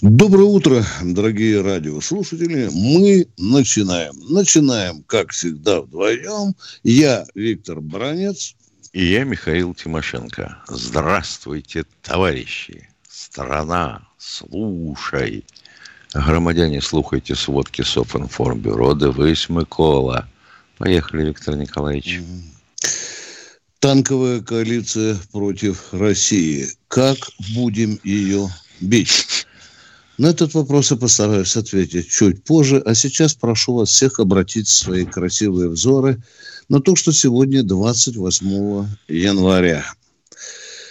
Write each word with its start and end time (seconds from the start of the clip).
Доброе 0.00 0.44
утро, 0.44 0.84
дорогие 1.02 1.60
радиослушатели. 1.60 2.70
Мы 2.72 3.26
начинаем. 3.36 4.14
Начинаем, 4.30 5.02
как 5.02 5.32
всегда, 5.32 5.80
вдвоем. 5.80 6.54
Я 6.84 7.26
Виктор 7.34 7.80
Бронец. 7.80 8.54
И 8.92 9.04
я 9.04 9.24
Михаил 9.24 9.74
Тимошенко. 9.74 10.62
Здравствуйте, 10.68 11.84
товарищи. 12.02 12.88
Страна, 13.08 14.06
слушай. 14.18 15.44
Громадяне, 16.14 16.80
слухайте 16.80 17.34
сводки 17.34 17.82
Софинформбюро. 17.82 18.94
Дивись, 18.94 19.48
Микола. 19.48 20.28
Поехали, 20.76 21.26
Виктор 21.26 21.56
Николаевич. 21.56 22.20
Танковая 23.80 24.42
коалиция 24.42 25.18
против 25.32 25.92
России. 25.92 26.68
Как 26.86 27.18
будем 27.52 27.98
ее 28.04 28.48
бить? 28.80 29.47
На 30.18 30.30
этот 30.30 30.54
вопрос 30.54 30.90
я 30.90 30.96
постараюсь 30.96 31.56
ответить 31.56 32.10
чуть 32.10 32.42
позже, 32.42 32.82
а 32.84 32.96
сейчас 32.96 33.34
прошу 33.34 33.74
вас 33.74 33.90
всех 33.90 34.18
обратить 34.18 34.66
свои 34.66 35.04
красивые 35.04 35.68
взоры 35.68 36.20
на 36.68 36.80
то, 36.80 36.96
что 36.96 37.12
сегодня 37.12 37.62
28 37.62 38.88
января. 39.06 39.84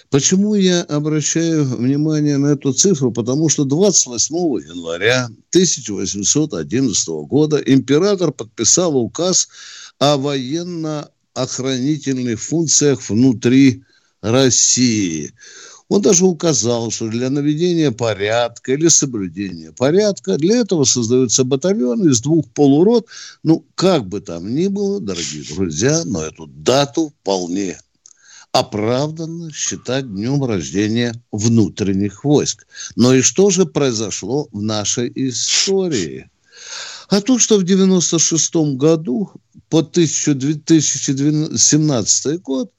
Почему 0.10 0.56
я 0.56 0.84
обращаю 0.84 1.66
внимание 1.66 2.38
на 2.38 2.54
эту 2.54 2.72
цифру? 2.72 3.12
Потому 3.12 3.50
что 3.50 3.66
28 3.66 4.34
января 4.70 5.26
1811 5.50 7.08
года 7.28 7.58
император 7.58 8.32
подписал 8.32 8.96
указ 8.96 9.50
о 10.00 10.16
военно-охранительных 10.16 12.42
функциях 12.42 13.10
внутри 13.10 13.84
России. 14.22 15.34
Он 15.90 16.02
даже 16.02 16.26
указал, 16.26 16.92
что 16.92 17.08
для 17.08 17.30
наведения 17.30 17.92
порядка 17.92 18.74
или 18.74 18.90
соблюдения 18.90 19.72
порядка 19.72 20.36
для 20.38 20.58
этого 20.58 20.84
создаются 20.84 21.46
батальоны 21.46 22.10
из 22.10 22.20
двух 22.20 22.46
полурот. 22.50 23.08
Ну, 23.44 23.66
как 23.76 24.06
бы 24.08 24.20
там 24.20 24.54
ни 24.54 24.68
было, 24.68 25.00
дорогие 25.00 25.46
друзья, 25.56 26.04
но 26.04 26.24
эту 26.24 26.48
дату 26.48 27.14
вполне 27.22 27.80
оправданно 28.52 29.50
считать 29.54 30.14
днем 30.14 30.44
рождения 30.44 31.14
внутренних 31.32 32.26
войск. 32.26 32.68
Но 32.96 33.14
и 33.14 33.22
что 33.22 33.50
же 33.50 33.66
произошло 33.66 34.50
в 34.52 34.62
нашей 34.62 35.10
истории? 35.16 36.30
А 37.10 37.22
то, 37.22 37.40
что 37.40 37.58
в 37.58 37.64
96 37.64 38.56
году 38.76 39.32
по 39.70 39.82
2017 39.82 42.42
год 42.42 42.74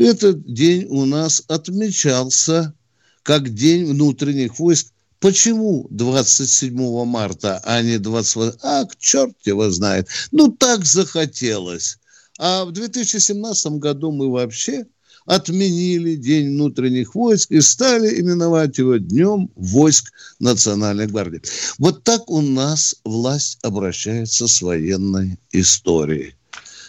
этот 0.00 0.52
день 0.52 0.86
у 0.88 1.04
нас 1.04 1.42
отмечался 1.48 2.74
как 3.22 3.52
День 3.52 3.84
внутренних 3.86 4.58
войск. 4.58 4.92
Почему 5.20 5.86
27 5.90 7.04
марта, 7.04 7.60
а 7.64 7.82
не 7.82 7.98
28? 7.98 8.58
А, 8.62 8.84
черт 8.98 9.34
его 9.44 9.70
знает. 9.70 10.08
Ну, 10.30 10.48
так 10.48 10.84
захотелось. 10.84 11.98
А 12.38 12.64
в 12.64 12.72
2017 12.72 13.72
году 13.72 14.12
мы 14.12 14.30
вообще 14.30 14.86
отменили 15.26 16.14
День 16.14 16.54
внутренних 16.54 17.14
войск 17.14 17.50
и 17.50 17.60
стали 17.60 18.20
именовать 18.20 18.78
его 18.78 18.96
Днем 18.96 19.50
войск 19.56 20.12
Национальной 20.38 21.06
гвардии. 21.06 21.42
Вот 21.78 22.04
так 22.04 22.30
у 22.30 22.40
нас 22.40 22.96
власть 23.04 23.58
обращается 23.62 24.46
с 24.46 24.62
военной 24.62 25.38
историей. 25.52 26.34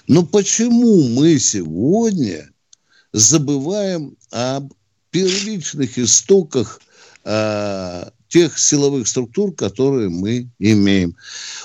Но 0.07 0.23
почему 0.23 1.09
мы 1.09 1.37
сегодня 1.39 2.49
забываем 3.13 4.15
об 4.31 4.73
первичных 5.11 5.97
истоках 5.97 6.79
э, 7.23 8.09
тех 8.29 8.59
силовых 8.59 9.07
структур, 9.07 9.53
которые 9.53 10.09
мы 10.09 10.49
имеем. 10.59 11.15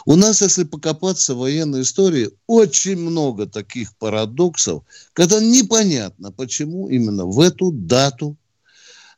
У 0.07 0.17
нас, 0.17 0.41
если 0.41 0.65
покопаться 0.65 1.35
в 1.35 1.39
военной 1.39 1.83
истории, 1.83 2.31
очень 2.47 2.97
много 2.97 3.47
таких 3.47 3.95
парадоксов, 3.97 4.83
когда 5.13 5.41
непонятно, 5.41 6.33
почему 6.33 6.89
именно 6.89 7.27
в 7.27 7.39
эту 7.41 7.71
дату 7.71 8.37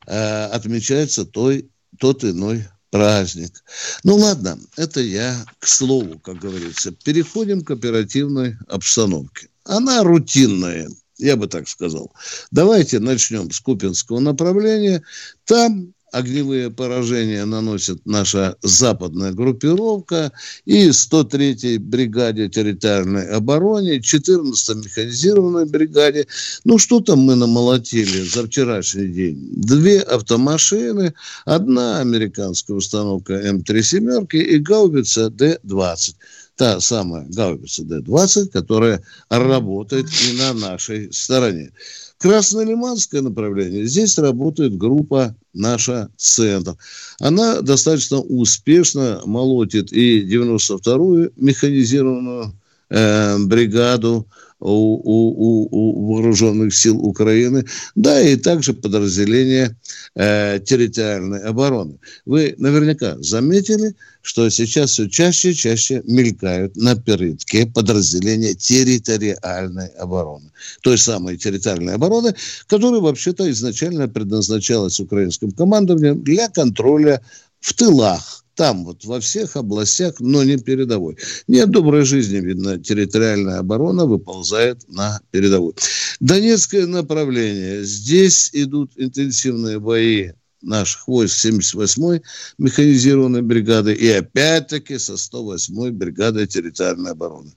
э, 0.06 0.44
отмечается 0.46 1.24
той, 1.24 1.70
тот 1.98 2.24
иной 2.24 2.64
праздник. 2.90 3.62
Ну 4.04 4.16
ладно, 4.16 4.58
это 4.76 5.00
я 5.00 5.44
к 5.58 5.66
слову, 5.66 6.18
как 6.18 6.38
говорится. 6.38 6.92
Переходим 6.92 7.62
к 7.62 7.70
оперативной 7.70 8.56
обстановке. 8.68 9.48
Она 9.64 10.02
рутинная, 10.02 10.88
я 11.18 11.36
бы 11.36 11.46
так 11.46 11.68
сказал. 11.68 12.12
Давайте 12.50 12.98
начнем 12.98 13.50
с 13.50 13.60
Купинского 13.60 14.20
направления. 14.20 15.02
Там 15.44 15.94
огневые 16.12 16.70
поражения 16.70 17.44
наносит 17.44 18.04
наша 18.06 18.56
западная 18.62 19.32
группировка 19.32 20.32
и 20.64 20.88
103-й 20.88 21.78
бригаде 21.78 22.48
территориальной 22.48 23.28
обороны, 23.28 23.98
14-й 23.98 24.74
механизированной 24.76 25.66
бригаде. 25.66 26.26
Ну, 26.64 26.78
что 26.78 27.00
там 27.00 27.20
мы 27.20 27.34
намолотили 27.34 28.22
за 28.22 28.46
вчерашний 28.46 29.08
день? 29.08 29.48
Две 29.56 30.00
автомашины, 30.00 31.12
одна 31.44 32.00
американская 32.00 32.76
установка 32.76 33.34
М3 33.34 33.82
семерки 33.82 34.36
и 34.36 34.58
гаубица 34.58 35.28
Д-20 35.30 36.14
та 36.56 36.80
самая 36.80 37.26
гаубица 37.28 37.84
Д-20, 37.84 38.48
которая 38.48 39.02
работает 39.28 40.06
и 40.28 40.38
на 40.38 40.54
нашей 40.54 41.12
стороне. 41.12 41.70
Краснолиманское 42.18 43.20
направление. 43.20 43.86
Здесь 43.86 44.16
работает 44.18 44.76
группа 44.78 45.36
наша 45.52 46.08
«Центр». 46.16 46.76
Она 47.20 47.60
достаточно 47.60 48.20
успешно 48.20 49.20
молотит 49.26 49.92
и 49.92 50.22
92-ю 50.24 51.32
механизированную 51.36 52.54
э, 52.88 53.38
бригаду 53.40 54.26
у, 54.58 54.70
у, 54.70 55.68
у 55.70 56.14
вооруженных 56.14 56.74
сил 56.74 56.98
Украины, 56.98 57.64
да 57.94 58.20
и 58.20 58.36
также 58.36 58.72
подразделения 58.72 59.76
э, 60.14 60.60
территориальной 60.60 61.42
обороны. 61.42 61.98
Вы 62.24 62.54
наверняка 62.58 63.16
заметили, 63.20 63.94
что 64.22 64.48
сейчас 64.48 64.92
все 64.92 65.08
чаще 65.08 65.50
и 65.50 65.54
чаще 65.54 66.02
мелькают 66.06 66.74
на 66.76 66.96
передке 66.96 67.66
подразделения 67.66 68.54
территориальной 68.54 69.88
обороны. 69.98 70.50
Той 70.80 70.98
самой 70.98 71.36
территориальной 71.36 71.94
обороны, 71.94 72.34
которая 72.66 73.00
вообще-то 73.00 73.48
изначально 73.50 74.08
предназначалась 74.08 74.98
украинским 74.98 75.50
командованием 75.50 76.22
для 76.22 76.48
контроля 76.48 77.20
в 77.60 77.74
тылах 77.74 78.45
там 78.56 78.84
вот 78.84 79.04
во 79.04 79.20
всех 79.20 79.54
областях, 79.56 80.14
но 80.18 80.42
не 80.42 80.56
передовой. 80.56 81.16
Нет 81.46 81.70
доброй 81.70 82.04
жизни, 82.04 82.38
видно, 82.38 82.78
территориальная 82.78 83.58
оборона 83.58 84.06
выползает 84.06 84.88
на 84.88 85.20
передовую. 85.30 85.76
Донецкое 86.20 86.86
направление. 86.86 87.84
Здесь 87.84 88.50
идут 88.52 88.92
интенсивные 88.96 89.78
бои 89.78 90.32
наших 90.62 91.06
войск 91.06 91.44
78-й 91.44 92.22
механизированной 92.58 93.42
бригады 93.42 93.92
и 93.92 94.08
опять-таки 94.08 94.98
со 94.98 95.14
108-й 95.14 95.90
бригадой 95.90 96.46
территориальной 96.46 97.12
обороны. 97.12 97.52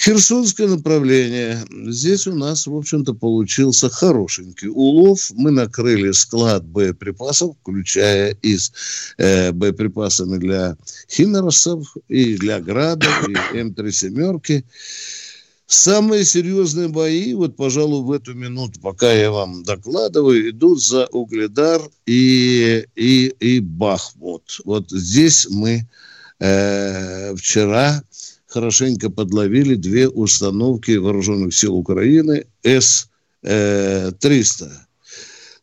Херсонское 0.00 0.66
направление. 0.66 1.62
Здесь 1.88 2.26
у 2.26 2.34
нас, 2.34 2.66
в 2.66 2.74
общем-то, 2.74 3.12
получился 3.12 3.90
хорошенький 3.90 4.68
улов. 4.68 5.30
Мы 5.34 5.50
накрыли 5.50 6.12
склад 6.12 6.64
боеприпасов, 6.64 7.54
включая 7.60 8.34
и 8.40 8.56
с 8.56 8.72
э, 9.18 9.52
боеприпасами 9.52 10.38
для 10.38 10.78
химерсов, 11.10 11.94
и 12.08 12.36
для 12.38 12.60
градов, 12.60 13.28
и 13.28 13.34
М3 13.58 13.90
семерки. 13.90 14.64
Самые 15.66 16.24
серьезные 16.24 16.88
бои, 16.88 17.34
вот, 17.34 17.56
пожалуй, 17.56 18.02
в 18.02 18.10
эту 18.10 18.32
минуту, 18.32 18.80
пока 18.80 19.12
я 19.12 19.30
вам 19.30 19.64
докладываю, 19.64 20.48
идут 20.48 20.82
за 20.82 21.06
Угледар 21.08 21.82
и, 22.06 22.86
и, 22.96 23.26
и 23.38 23.60
Бахмут. 23.60 24.60
Вот 24.64 24.90
здесь 24.90 25.46
мы 25.50 25.86
э, 26.38 27.34
вчера 27.36 28.02
хорошенько 28.50 29.08
подловили 29.10 29.76
две 29.76 30.08
установки 30.08 30.96
вооруженных 30.96 31.54
сил 31.54 31.76
Украины 31.76 32.46
С-300. 32.62 34.68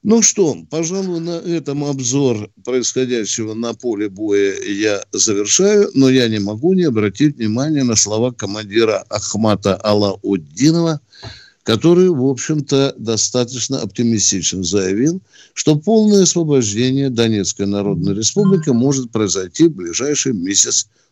Ну 0.04 0.22
что, 0.22 0.56
пожалуй, 0.69 1.19
на 1.19 1.39
этом 1.39 1.84
обзор 1.84 2.50
происходящего 2.63 3.54
на 3.54 3.74
поле 3.74 4.07
боя 4.10 4.56
я 4.63 5.04
завершаю, 5.12 5.92
но 5.95 6.10
я 6.10 6.30
не 6.30 6.39
могу 6.39 6.72
не 6.74 6.84
обратить 6.84 7.36
внимание 7.36 7.84
на 7.84 7.98
слова 7.98 8.31
командира 8.31 9.04
Ахмата 9.10 9.75
Алауддинова, 9.75 11.01
который, 11.63 12.10
в 12.10 12.24
общем-то, 12.24 12.95
достаточно 12.98 13.81
оптимистично 13.81 14.63
заявил, 14.63 15.19
что 15.54 15.75
полное 15.75 16.24
освобождение 16.24 17.10
Донецкой 17.10 17.68
Народной 17.68 18.16
Республики 18.16 18.69
может 18.69 19.12
произойти 19.12 19.68
в 19.68 19.75
ближайший 19.75 20.31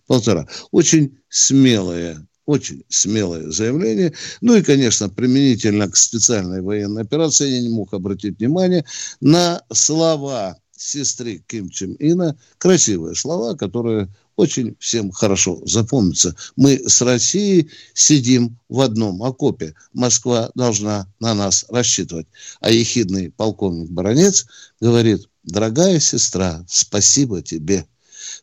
месяц-полтора. 0.06 0.48
Очень 0.72 1.18
смелое 1.30 2.28
очень 2.48 2.84
смелое 2.90 3.50
заявление. 3.50 4.14
Ну 4.40 4.56
и, 4.56 4.62
конечно, 4.62 5.10
применительно 5.10 5.90
к 5.90 5.96
специальной 5.96 6.62
военной 6.62 7.02
операции 7.02 7.50
я 7.50 7.60
не 7.60 7.70
мог 7.70 7.92
обратить 7.96 8.38
внимание 8.38 8.86
на 9.20 9.64
слова 9.74 10.56
сестры 10.78 11.44
Ким 11.48 11.70
Чен 11.70 11.96
Ина, 11.98 12.38
красивые 12.60 13.16
слова, 13.16 13.56
которые 13.56 14.10
очень 14.36 14.76
всем 14.80 15.10
хорошо 15.10 15.60
запомнятся. 15.66 16.36
Мы 16.56 16.88
с 16.88 17.02
Россией 17.02 17.72
сидим 17.96 18.60
в 18.70 18.82
одном 18.82 19.24
окопе. 19.24 19.74
Москва 19.92 20.52
должна 20.54 21.12
на 21.20 21.34
нас 21.34 21.66
рассчитывать. 21.70 22.28
А 22.60 22.70
ехидный 22.70 23.32
полковник 23.32 23.90
Баронец 23.90 24.46
говорит, 24.80 25.28
дорогая 25.44 26.00
сестра, 26.00 26.64
спасибо 26.68 27.42
тебе. 27.42 27.88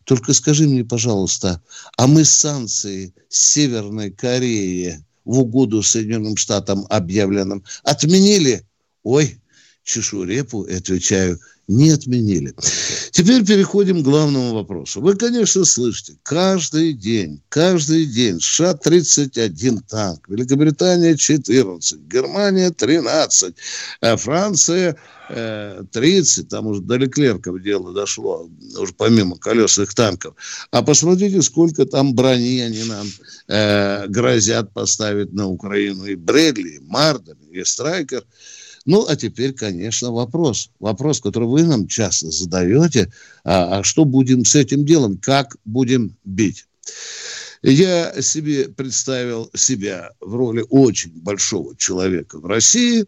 Только 0.04 0.32
скажи 0.34 0.66
мне, 0.66 0.84
пожалуйста, 0.84 1.62
а 1.96 2.06
мы 2.06 2.24
санкции 2.24 3.14
Северной 3.28 4.10
Кореи 4.10 5.04
в 5.24 5.40
угоду 5.40 5.82
Соединенным 5.82 6.36
Штатам 6.36 6.86
объявленным 6.90 7.64
отменили? 7.84 8.66
Ой, 9.02 9.40
чешу 9.84 10.24
репу 10.24 10.62
отвечаю– 10.62 11.38
не 11.68 11.90
отменили. 11.90 12.54
Теперь 13.12 13.44
переходим 13.44 14.02
к 14.02 14.04
главному 14.04 14.54
вопросу. 14.54 15.00
Вы, 15.00 15.14
конечно, 15.14 15.64
слышите, 15.64 16.16
каждый 16.22 16.92
день, 16.92 17.40
каждый 17.48 18.06
день 18.06 18.40
США-31 18.40 19.80
танк, 19.88 20.28
Великобритания 20.28 21.16
14, 21.16 22.00
Германия 22.00 22.70
13, 22.70 23.54
а 24.00 24.16
Франция 24.16 24.96
30, 25.28 26.44
э, 26.44 26.48
там 26.48 26.66
уже 26.66 26.82
до 26.82 26.96
Леклерков 26.96 27.62
дело 27.62 27.94
дошло, 27.94 28.50
уже 28.78 28.92
помимо 28.94 29.38
колесных 29.38 29.94
танков. 29.94 30.34
А 30.72 30.82
посмотрите, 30.82 31.40
сколько 31.42 31.86
там 31.86 32.14
брони 32.14 32.60
они 32.60 32.84
нам 32.84 33.06
э, 33.48 34.08
грозят 34.08 34.72
поставить 34.72 35.32
на 35.32 35.46
Украину. 35.46 36.06
И 36.06 36.16
Брэдли, 36.16 36.70
и 36.70 36.80
Марден, 36.80 37.38
и 37.50 37.62
Страйкер– 37.64 38.24
ну, 38.84 39.06
а 39.06 39.16
теперь, 39.16 39.52
конечно, 39.52 40.10
вопрос. 40.10 40.70
Вопрос, 40.80 41.20
который 41.20 41.48
вы 41.48 41.62
нам 41.62 41.86
часто 41.86 42.30
задаете. 42.30 43.12
А, 43.44 43.78
а 43.78 43.82
что 43.82 44.04
будем 44.04 44.44
с 44.44 44.54
этим 44.54 44.84
делом? 44.84 45.18
Как 45.18 45.56
будем 45.64 46.16
бить? 46.24 46.66
Я 47.62 48.20
себе 48.20 48.68
представил 48.68 49.48
себя 49.54 50.10
в 50.20 50.34
роли 50.34 50.64
очень 50.68 51.12
большого 51.14 51.76
человека 51.76 52.40
в 52.40 52.46
России, 52.46 53.06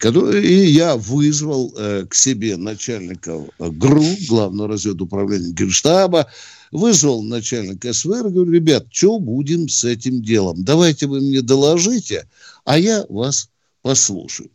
и 0.00 0.54
я 0.70 0.96
вызвал 0.96 1.74
э, 1.76 2.06
к 2.08 2.14
себе 2.14 2.56
начальника 2.58 3.46
ГРУ, 3.58 4.04
главного 4.28 4.68
разведуправления 4.68 5.52
Генштаба, 5.52 6.30
вызвал 6.70 7.22
начальника 7.22 7.92
СВР, 7.92 8.30
говорю, 8.30 8.50
ребят, 8.50 8.86
что 8.90 9.18
будем 9.18 9.68
с 9.68 9.84
этим 9.84 10.22
делом? 10.22 10.64
Давайте 10.64 11.06
вы 11.06 11.20
мне 11.20 11.40
доложите, 11.40 12.26
а 12.64 12.78
я 12.78 13.06
вас 13.08 13.48
послушаю. 13.82 14.50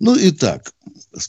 Ну 0.00 0.16
и 0.16 0.30
так, 0.30 0.72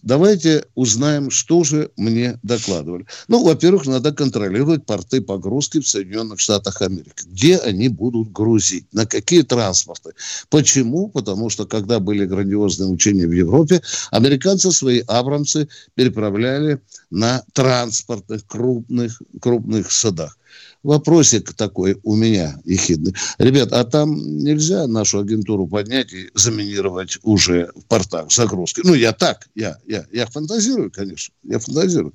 давайте 0.02 0.66
узнаем, 0.76 1.30
что 1.30 1.64
же 1.64 1.92
мне 1.98 2.40
докладывали. 2.42 3.06
Ну, 3.28 3.44
во-первых, 3.44 3.86
надо 3.86 4.14
контролировать 4.14 4.86
порты 4.86 5.22
погрузки 5.22 5.80
в 5.80 5.88
Соединенных 5.88 6.40
Штатах 6.40 6.82
Америки. 6.82 7.24
Где 7.26 7.58
они 7.58 7.90
будут 7.90 8.32
грузить? 8.32 8.86
На 8.94 9.06
какие 9.06 9.42
транспорты? 9.42 10.12
Почему? 10.50 11.10
Потому 11.10 11.50
что, 11.50 11.66
когда 11.66 12.00
были 12.00 12.26
грандиозные 12.26 12.90
учения 12.90 13.28
в 13.28 13.34
Европе, 13.34 13.82
американцы 14.12 14.72
свои 14.72 15.02
абрамсы 15.08 15.68
переправляли 15.96 16.82
на 17.14 17.44
транспортных 17.54 18.46
крупных, 18.48 19.22
крупных 19.40 19.92
садах 19.92 20.38
вопросик 20.84 21.54
такой 21.54 21.98
у 22.04 22.16
меня 22.16 22.60
ехидный. 22.66 23.16
Ребят, 23.38 23.72
а 23.72 23.84
там 23.84 24.16
нельзя 24.40 24.86
нашу 24.88 25.20
агентуру 25.20 25.68
поднять 25.68 26.12
и 26.14 26.30
заминировать 26.34 27.18
уже 27.24 27.72
в 27.76 27.86
портах 27.86 28.32
загрузки? 28.32 28.82
Ну, 28.84 28.94
я 28.94 29.14
так, 29.14 29.48
я, 29.56 29.78
я, 29.88 30.06
я 30.12 30.26
фантазирую, 30.28 30.92
конечно, 30.92 31.34
я 31.44 31.60
фантазирую. 31.60 32.14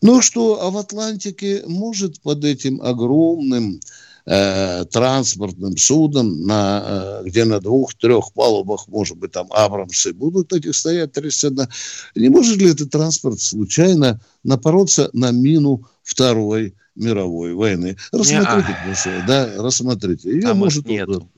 Ну 0.00 0.22
что, 0.22 0.62
а 0.62 0.70
в 0.70 0.78
Атлантике 0.78 1.62
может 1.66 2.20
под 2.20 2.44
этим 2.44 2.80
огромным 2.80 3.80
э, 4.28 4.84
транспортным 4.84 5.76
судом, 5.76 6.44
на, 6.44 6.82
э, 6.84 7.22
где 7.24 7.44
на 7.44 7.60
двух-трех 7.60 8.32
палубах, 8.34 8.86
может 8.88 9.16
быть, 9.16 9.32
там 9.32 9.48
Абрамсы 9.50 10.12
будут 10.12 10.52
эти 10.52 10.70
стоять 10.72 11.12
31. 11.12 11.66
Не 12.14 12.28
может 12.28 12.58
ли 12.58 12.70
этот 12.70 12.90
транспорт 12.90 13.40
случайно 13.40 14.20
напороться 14.44 15.08
на 15.14 15.30
мину 15.30 15.88
второй 16.02 16.74
мировой 16.94 17.54
войны. 17.54 17.96
Рассмотрите, 18.12 18.76
прошу, 18.84 19.10
да, 19.26 19.48
рассмотрите. 19.56 20.30
Ее 20.30 20.48
а 20.48 20.54
может 20.54 20.86
нету. 20.86 21.30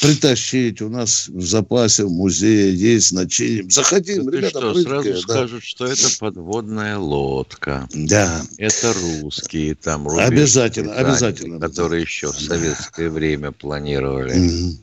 Притащить. 0.00 0.82
У 0.82 0.88
нас 0.88 1.28
в 1.28 1.44
запасе 1.44 2.04
в 2.04 2.10
музее 2.10 2.74
есть 2.74 3.08
значение. 3.08 3.70
Заходим, 3.70 4.24
ну, 4.24 4.30
ребята, 4.30 4.60
что, 4.60 4.72
прыткая, 4.72 5.02
сразу 5.02 5.12
да. 5.12 5.18
скажут, 5.18 5.64
что 5.64 5.86
это 5.86 6.08
подводная 6.18 6.98
лодка. 6.98 7.88
Да. 7.92 8.42
Это 8.58 8.92
русские 8.92 9.74
там. 9.74 10.08
Обязательно, 10.08 10.94
обязательно. 10.94 11.60
Которые 11.60 12.00
да. 12.00 12.06
еще 12.06 12.32
в 12.32 12.40
советское 12.40 13.10
время 13.10 13.52
планировали. 13.52 14.76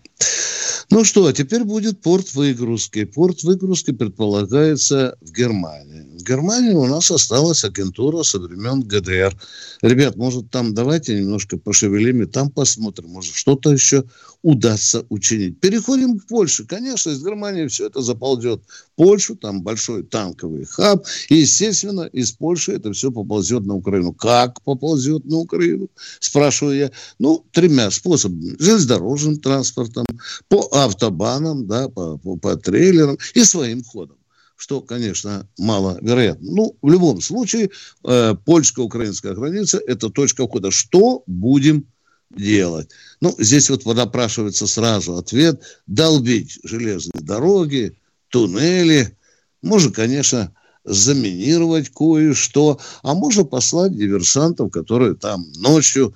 Ну 0.90 1.04
что, 1.04 1.32
теперь 1.32 1.64
будет 1.64 2.02
порт 2.02 2.34
выгрузки. 2.34 3.06
Порт 3.06 3.44
выгрузки 3.44 3.92
предполагается 3.92 5.18
в 5.22 5.32
Германии. 5.32 6.13
Германии 6.24 6.74
у 6.74 6.86
нас 6.86 7.12
осталась 7.12 7.64
агентура 7.64 8.24
со 8.24 8.40
времен 8.40 8.82
ГДР. 8.82 9.36
Ребят, 9.82 10.16
может, 10.16 10.50
там 10.50 10.74
давайте 10.74 11.20
немножко 11.20 11.58
пошевелим 11.58 12.24
и 12.24 12.26
там 12.26 12.50
посмотрим. 12.50 13.10
Может, 13.10 13.36
что-то 13.36 13.72
еще 13.72 14.04
удастся 14.42 15.06
учинить. 15.10 15.60
Переходим 15.60 16.20
к 16.20 16.28
Польше. 16.28 16.66
Конечно, 16.66 17.12
из 17.12 17.24
Германии 17.24 17.68
все 17.68 17.88
это 17.88 18.02
заползет 18.02 18.62
Польшу. 18.96 19.36
Там 19.36 19.62
большой 19.62 20.04
танковый 20.04 20.66
хаб. 20.66 21.06
И, 21.30 21.36
естественно, 21.36 22.02
из 22.02 22.32
Польши 22.32 22.74
это 22.74 22.92
все 22.94 23.12
поползет 23.12 23.66
на 23.66 23.76
Украину. 23.76 24.14
Как 24.14 24.62
поползет 24.62 25.26
на 25.26 25.38
Украину? 25.38 25.90
Спрашиваю 26.20 26.78
я. 26.78 26.92
Ну, 27.20 27.46
тремя 27.52 27.92
способами. 27.92 28.56
Железнодорожным 28.60 29.38
транспортом, 29.38 30.06
по 30.48 30.68
автобанам, 30.72 31.68
да, 31.68 31.90
по, 31.90 32.18
по, 32.18 32.38
по 32.38 32.56
трейлерам 32.56 33.18
и 33.34 33.44
своим 33.44 33.84
ходом 33.84 34.18
что, 34.64 34.80
конечно, 34.80 35.46
маловероятно. 35.58 36.50
Ну, 36.50 36.78
в 36.82 36.90
любом 36.90 37.20
случае, 37.20 37.70
э, 38.06 38.34
польско-украинская 38.46 39.34
граница– 39.34 39.78
это 39.88 40.10
точка 40.10 40.48
входа. 40.48 40.72
Что 40.72 41.22
будем 41.28 41.86
делать? 42.30 42.90
Ну, 43.20 43.36
здесь 43.40 43.70
вот 43.70 43.86
напрашивается 43.86 44.66
сразу 44.66 45.18
ответ– 45.18 45.62
долбить 45.88 46.62
железные 46.64 47.22
дороги, 47.22 47.98
туннели. 48.30 49.18
Можно, 49.62 49.92
конечно, 49.92 50.56
заминировать 50.86 51.90
кое-что, 51.90 52.80
а 53.02 53.16
можно 53.16 53.44
послать 53.44 53.98
диверсантов, 53.98 54.72
которые 54.72 55.16
там 55.16 55.46
ночью 55.58 56.16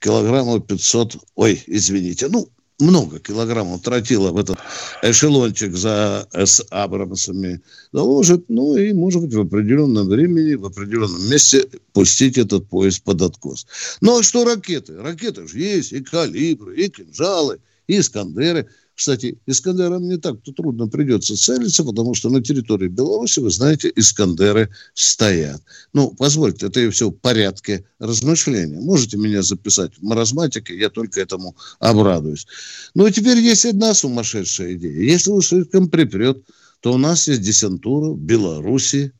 килограммов 0.00 0.66
500, 0.66 1.16
ой, 1.34 1.64
извините, 1.66 2.28
ну, 2.28 2.50
много 2.80 3.18
килограммов 3.20 3.82
тротила 3.82 4.30
в 4.32 4.38
этот 4.38 4.58
эшелончик 5.02 5.74
за 5.74 6.28
с 6.32 6.64
Абрамсами 6.70 7.60
доложит, 7.92 8.44
ну 8.48 8.76
и, 8.76 8.92
может 8.92 9.22
быть, 9.22 9.34
в 9.34 9.40
определенном 9.40 10.08
времени, 10.08 10.54
в 10.54 10.64
определенном 10.64 11.28
месте 11.30 11.66
пустить 11.92 12.38
этот 12.38 12.68
поезд 12.68 13.02
под 13.02 13.22
откос. 13.22 13.66
Ну 14.00 14.18
а 14.18 14.22
что 14.22 14.44
ракеты? 14.44 14.96
Ракеты 14.96 15.46
же 15.46 15.58
есть, 15.58 15.92
и 15.92 16.00
калибры, 16.00 16.76
и 16.76 16.88
кинжалы, 16.88 17.60
и 17.86 18.00
искандеры– 18.00 18.68
кстати, 19.00 19.38
Искандерам 19.46 20.06
не 20.06 20.18
так-то 20.18 20.52
трудно 20.52 20.86
придется 20.86 21.34
целиться, 21.34 21.84
потому 21.84 22.12
что 22.12 22.28
на 22.28 22.42
территории 22.42 22.88
Беларуси, 22.88 23.40
вы 23.40 23.50
знаете, 23.50 23.90
Искандеры 23.96 24.68
стоят. 24.92 25.62
Ну, 25.94 26.10
позвольте, 26.10 26.66
это 26.66 26.80
и 26.80 26.90
все 26.90 27.08
в 27.08 27.14
порядке 27.14 27.86
размышления. 27.98 28.78
Можете 28.78 29.16
меня 29.16 29.40
записать 29.40 29.92
в 29.96 30.02
маразматике, 30.02 30.76
я 30.76 30.90
только 30.90 31.18
этому 31.22 31.56
обрадуюсь. 31.78 32.46
Ну, 32.94 33.06
и 33.06 33.10
теперь 33.10 33.38
есть 33.38 33.64
одна 33.64 33.94
сумасшедшая 33.94 34.74
идея. 34.74 35.00
Если 35.00 35.30
уж 35.30 35.46
слишком 35.46 35.88
припрет, 35.88 36.44
то 36.82 36.92
у 36.92 36.98
нас 36.98 37.26
есть 37.26 37.40
десантура 37.40 38.14
Беларуси, 38.14 39.14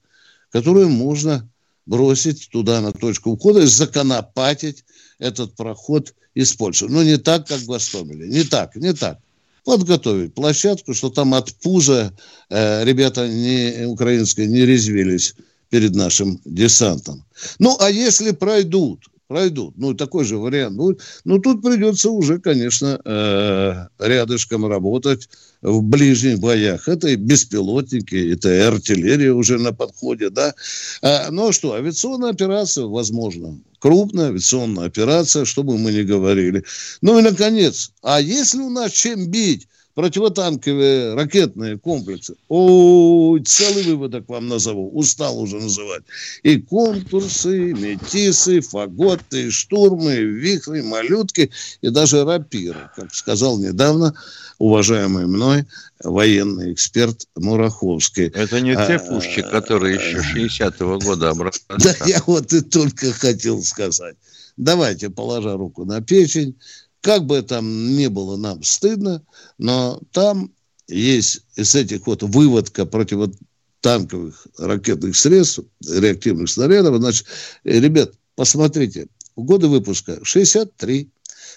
которую 0.51 0.91
можно 0.91 1.49
бросить 1.87 2.51
туда 2.53 2.83
на 2.83 2.93
точку 2.93 3.35
входа 3.35 3.61
и 3.61 3.67
законопатить 3.67 4.85
этот 5.19 5.57
проход 5.57 6.13
из 6.35 6.53
Польши. 6.53 6.87
Но 6.87 7.03
не 7.03 7.17
так, 7.17 7.49
как 7.49 7.61
в 7.61 7.67
Гостомеле. 7.67 8.29
Не 8.29 8.45
так, 8.45 8.77
не 8.77 8.93
так. 8.93 9.21
Подготовить 9.65 10.35
площадку, 10.35 10.95
что 10.95 11.11
там 11.11 11.35
от 11.35 11.55
пуза 11.55 12.13
э, 12.49 12.85
ребята 12.85 13.29
не, 13.29 13.87
украинские 13.87 14.47
не 14.47 14.65
резвились 14.65 15.35
перед 15.71 15.95
нашим 15.95 16.41
десантом. 16.45 17.25
Ну, 17.59 17.77
а 17.81 17.91
если 17.91 18.33
пройдут, 18.33 19.05
пройдут, 19.29 19.75
ну, 19.77 19.95
такой 19.95 20.25
же 20.25 20.39
вариант, 20.39 20.77
ну, 20.77 20.99
ну 21.25 21.39
тут 21.39 21.63
придется 21.63 22.11
уже, 22.11 22.41
конечно, 22.41 23.01
э, 23.05 23.87
рядышком 24.01 24.67
работать 24.67 25.29
в 25.63 25.83
ближних 25.83 26.41
боях. 26.41 26.89
Это 26.89 27.09
и 27.09 27.15
беспилотники, 27.15 28.33
это 28.33 28.53
и 28.53 28.59
артиллерия 28.59 29.33
уже 29.33 29.59
на 29.59 29.73
подходе, 29.73 30.31
да. 30.31 30.55
А, 31.03 31.31
ну, 31.31 31.49
а 31.49 31.53
что, 31.53 31.75
авиационная 31.75 32.31
операция, 32.31 32.87
возможно, 32.87 33.61
крупная 33.81 34.29
авиационная 34.29 34.87
операция, 34.87 35.45
что 35.45 35.65
бы 35.65 35.77
мы 35.77 35.93
ни 35.93 36.03
говорили. 36.03 36.65
Ну 37.01 37.19
и, 37.19 37.23
наконец, 37.23 37.93
а 38.03 38.21
если 38.21 38.59
у 38.59 38.71
нас 38.71 38.93
чем 38.93 39.29
бить? 39.29 39.67
Противотанковые 40.01 41.13
ракетные 41.13 41.79
комплексы. 41.79 42.35
Ой, 42.49 43.43
целый 43.45 43.83
выводок 43.83 44.27
вам 44.31 44.49
назову. 44.49 44.89
Устал 44.99 45.39
уже 45.39 45.57
называть. 45.57 46.05
И 46.43 46.57
конкурсы, 46.57 47.75
метисы, 47.75 48.63
фаготы, 48.63 49.51
штурмы, 49.51 50.17
вихры, 50.17 50.83
малютки 50.83 51.51
и 51.83 51.91
даже 51.91 52.25
рапиры. 52.25 52.91
Как 52.97 53.15
сказал 53.15 53.59
недавно 53.59 54.15
уважаемый 54.57 55.27
мной 55.27 55.67
военный 56.03 56.73
эксперт 56.73 57.27
Мураховский. 57.37 58.29
Это 58.29 58.59
не 58.63 58.73
те 58.73 58.95
а, 58.95 58.99
пушки, 59.01 59.43
которые 59.43 59.97
еще 59.97 60.17
60-го 60.19 60.99
года 60.99 61.29
образца. 61.29 61.61
Да, 61.79 61.95
я 62.07 62.23
вот 62.27 62.51
и 62.55 62.63
только 62.63 63.13
хотел 63.13 63.63
сказать. 63.63 64.17
Давайте, 64.57 65.11
положа 65.11 65.59
руку 65.59 65.85
на 65.85 66.01
печень, 66.01 66.57
как 67.01 67.25
бы 67.25 67.43
там 67.43 67.97
ни 67.97 68.07
было 68.09 68.37
нам 68.37 68.63
стыдно, 68.63 69.23
но 69.59 70.01
там 70.13 70.53
есть 70.89 71.43
из 71.57 71.75
этих 71.75 72.07
вот 72.07 72.23
выводка 72.23 72.85
противотанковых 72.85 74.47
ракетных 74.59 75.17
средств, 75.17 75.61
реактивных 75.87 76.51
снарядов, 76.51 76.97
значит, 76.97 77.27
э, 77.65 77.79
ребят, 77.79 78.13
посмотрите, 78.35 79.09
годы 79.37 79.69
выпуска 79.69 80.19
63, 80.23 81.11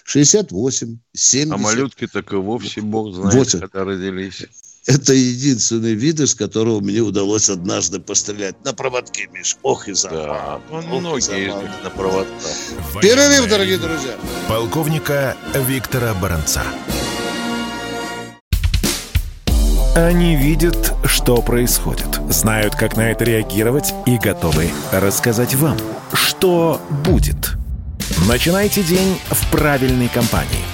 68, 0.04 0.98
70. 1.12 1.52
А 1.52 1.56
малютки 1.58 2.06
так 2.06 2.32
и 2.32 2.36
вовсе 2.36 2.80
бог 2.80 3.14
знает, 3.14 3.34
8. 3.34 3.60
когда 3.60 3.84
родились. 3.84 4.46
Это 4.86 5.14
единственный 5.14 5.94
вид, 5.94 6.20
из 6.20 6.34
которого 6.34 6.80
мне 6.80 7.00
удалось 7.00 7.48
однажды 7.48 8.00
пострелять 8.00 8.62
на 8.64 8.74
проводке, 8.74 9.28
Миш. 9.32 9.56
Ох 9.62 9.88
и 9.88 9.94
забавно. 9.94 10.26
Да, 10.26 10.60
ну, 10.70 10.82
Ох 10.82 11.00
многие 11.00 11.18
из 11.18 11.54
них 11.54 11.70
на 11.82 11.88
проводках. 11.88 12.34
Перерыв, 13.00 13.48
дорогие 13.48 13.78
друзья. 13.78 14.14
Полковника 14.46 15.36
Виктора 15.54 16.12
Баранца. 16.12 16.62
Они 19.96 20.36
видят, 20.36 20.92
что 21.06 21.40
происходит, 21.40 22.18
знают, 22.28 22.74
как 22.74 22.96
на 22.96 23.12
это 23.12 23.24
реагировать 23.24 23.94
и 24.06 24.18
готовы 24.18 24.70
рассказать 24.92 25.54
вам, 25.54 25.78
что 26.12 26.80
будет. 27.06 27.52
Начинайте 28.28 28.82
день 28.82 29.18
в 29.30 29.50
правильной 29.50 30.08
компании– 30.08 30.64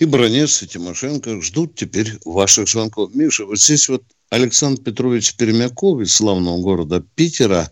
и 0.00 0.06
Бронец, 0.06 0.62
и 0.62 0.66
Тимошенко 0.66 1.40
ждут 1.42 1.74
теперь 1.74 2.18
ваших 2.24 2.68
звонков. 2.68 3.14
Миша, 3.14 3.44
вот 3.44 3.60
здесь 3.60 3.88
вот 3.88 4.02
Александр 4.30 4.82
Петрович 4.82 5.36
Пермяков 5.36 6.00
из 6.00 6.14
славного 6.14 6.58
города 6.58 7.04
Питера 7.14 7.70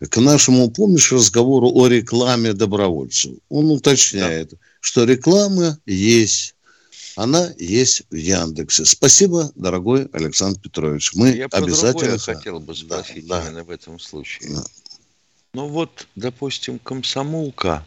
к 0.00 0.16
нашему, 0.16 0.70
помнишь, 0.70 1.12
разговору 1.12 1.70
о 1.74 1.86
рекламе 1.86 2.54
добровольцев. 2.54 3.34
Он 3.50 3.70
уточняет, 3.70 4.50
да. 4.52 4.56
что 4.80 5.04
реклама 5.04 5.78
есть, 5.84 6.54
она 7.14 7.52
есть 7.58 8.04
в 8.10 8.14
Яндексе. 8.14 8.86
Спасибо, 8.86 9.52
дорогой 9.54 10.08
Александр 10.14 10.58
Петрович. 10.60 11.12
Мы 11.14 11.32
Я 11.32 11.46
обязательно... 11.50 12.12
Я 12.12 12.18
хотел 12.18 12.60
бы 12.60 12.74
спросить 12.74 13.26
да, 13.26 13.42
именно 13.42 13.58
да. 13.58 13.64
в 13.64 13.70
этом 13.70 14.00
случае. 14.00 14.54
Да. 14.54 14.64
Ну 15.52 15.68
вот, 15.68 16.06
допустим, 16.16 16.78
комсомолка 16.78 17.84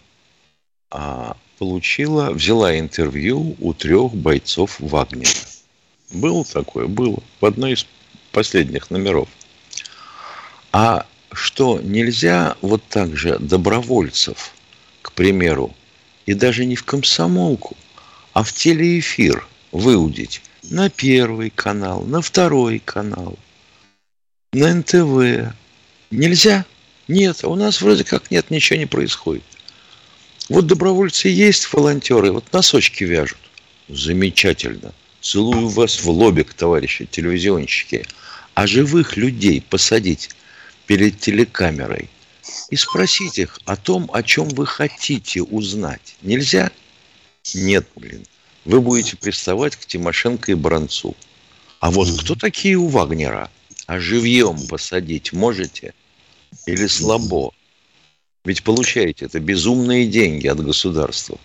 а, 0.93 1.35
получила, 1.57 2.29
взяла 2.29 2.77
интервью 2.77 3.55
у 3.59 3.73
трех 3.73 4.13
бойцов 4.13 4.75
Вагнера. 4.79 5.31
Было 6.11 6.45
такое? 6.45 6.85
Было. 6.85 7.17
В 7.41 7.45
одной 7.45 7.73
из 7.73 7.87
последних 8.31 8.91
номеров. 8.91 9.27
А 10.71 11.07
что, 11.31 11.79
нельзя 11.81 12.55
вот 12.61 12.83
так 12.89 13.17
же 13.17 13.39
добровольцев, 13.39 14.53
к 15.01 15.11
примеру, 15.13 15.75
и 16.27 16.35
даже 16.35 16.63
не 16.63 16.75
в 16.75 16.83
комсомолку, 16.83 17.75
а 18.33 18.43
в 18.43 18.53
телеэфир 18.53 19.47
выудить 19.71 20.43
на 20.61 20.91
первый 20.91 21.49
канал, 21.49 22.03
на 22.03 22.21
второй 22.21 22.77
канал, 22.77 23.39
на 24.51 24.75
НТВ. 24.75 25.55
Нельзя? 26.11 26.65
Нет, 27.07 27.43
у 27.43 27.55
нас 27.55 27.81
вроде 27.81 28.03
как 28.03 28.29
нет, 28.29 28.51
ничего 28.51 28.77
не 28.77 28.85
происходит. 28.85 29.43
Вот 30.49 30.67
добровольцы 30.67 31.29
есть, 31.29 31.71
волонтеры, 31.71 32.31
вот 32.31 32.51
носочки 32.51 33.03
вяжут. 33.03 33.39
Замечательно. 33.87 34.93
Целую 35.21 35.69
вас 35.69 36.03
в 36.03 36.09
лобик, 36.09 36.53
товарищи 36.53 37.05
телевизионщики. 37.05 38.05
А 38.53 38.67
живых 38.67 39.15
людей 39.15 39.61
посадить 39.61 40.29
перед 40.85 41.19
телекамерой 41.19 42.09
и 42.69 42.75
спросить 42.75 43.39
их 43.39 43.59
о 43.65 43.75
том, 43.77 44.09
о 44.13 44.21
чем 44.21 44.49
вы 44.49 44.65
хотите 44.65 45.41
узнать. 45.41 46.15
Нельзя? 46.21 46.71
Нет, 47.53 47.87
блин. 47.95 48.25
Вы 48.65 48.81
будете 48.81 49.17
приставать 49.17 49.75
к 49.75 49.85
Тимошенко 49.85 50.51
и 50.51 50.55
Бранцу. 50.55 51.15
А 51.79 51.89
вот 51.89 52.09
кто 52.21 52.35
такие 52.35 52.75
у 52.75 52.87
Вагнера? 52.87 53.49
А 53.87 53.99
живьем 53.99 54.67
посадить 54.67 55.33
можете? 55.33 55.93
Или 56.65 56.87
слабо? 56.87 57.53
Ведь 58.45 58.63
получаете 58.63 59.25
это 59.25 59.39
безумные 59.39 60.05
деньги 60.05 60.47
от 60.47 60.63
государства. 60.63 61.37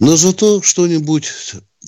Но 0.00 0.16
зато 0.16 0.62
что-нибудь 0.62 1.30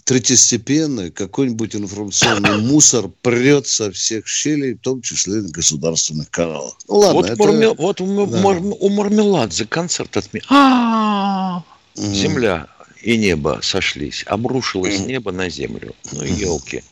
третьестепенное, 0.04 1.10
какой-нибудь 1.10 1.76
информационный 1.76 2.58
мусор 2.62 3.08
прет 3.22 3.66
со 3.66 3.90
всех 3.90 4.26
щелей, 4.26 4.74
в 4.74 4.80
том 4.80 5.00
числе 5.02 5.36
на 5.36 5.48
государственных 5.48 6.30
каналах. 6.30 6.76
Ну 6.88 6.96
ладно, 6.96 7.14
вот, 7.14 7.30
это... 7.30 7.42
мармел... 7.42 7.74
вот 7.76 8.00
у, 8.00 8.26
да. 8.26 8.48
у 8.48 8.88
Мармеладзе 8.90 9.66
концерт 9.66 10.16
отменил. 10.16 10.46
А 10.50 11.62
Земля 11.94 12.66
и 13.02 13.16
небо 13.16 13.60
сошлись. 13.62 14.24
Обрушилось 14.26 15.00
небо 15.00 15.32
на 15.32 15.48
землю. 15.48 15.94
Ну, 16.12 16.22
елки. 16.24 16.82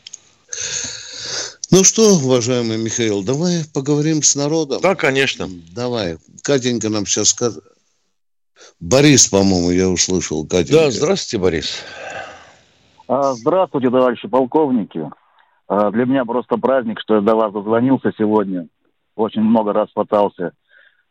Ну 1.71 1.83
что, 1.83 2.01
уважаемый 2.15 2.83
Михаил, 2.83 3.23
давай 3.23 3.61
поговорим 3.71 4.23
с 4.23 4.35
народом. 4.35 4.79
Да, 4.81 4.95
конечно. 4.95 5.45
Давай. 5.75 6.17
Катенька 6.43 6.89
нам 6.89 7.05
сейчас 7.05 7.29
скажет. 7.29 7.63
Борис, 8.79 9.27
по-моему, 9.27 9.69
я 9.69 9.87
услышал. 9.87 10.47
Катенька. 10.47 10.85
Да, 10.85 10.91
здравствуйте, 10.91 11.37
Борис. 11.37 11.83
А, 13.07 13.33
здравствуйте, 13.33 13.91
товарищи 13.91 14.27
полковники. 14.27 15.11
А, 15.67 15.91
для 15.91 16.05
меня 16.05 16.25
просто 16.25 16.57
праздник, 16.57 16.99
что 17.01 17.15
я 17.15 17.21
до 17.21 17.35
вас 17.35 17.53
дозвонился 17.53 18.11
сегодня. 18.17 18.67
Очень 19.15 19.41
много 19.41 19.71
раз 19.71 19.89
пытался. 19.93 20.53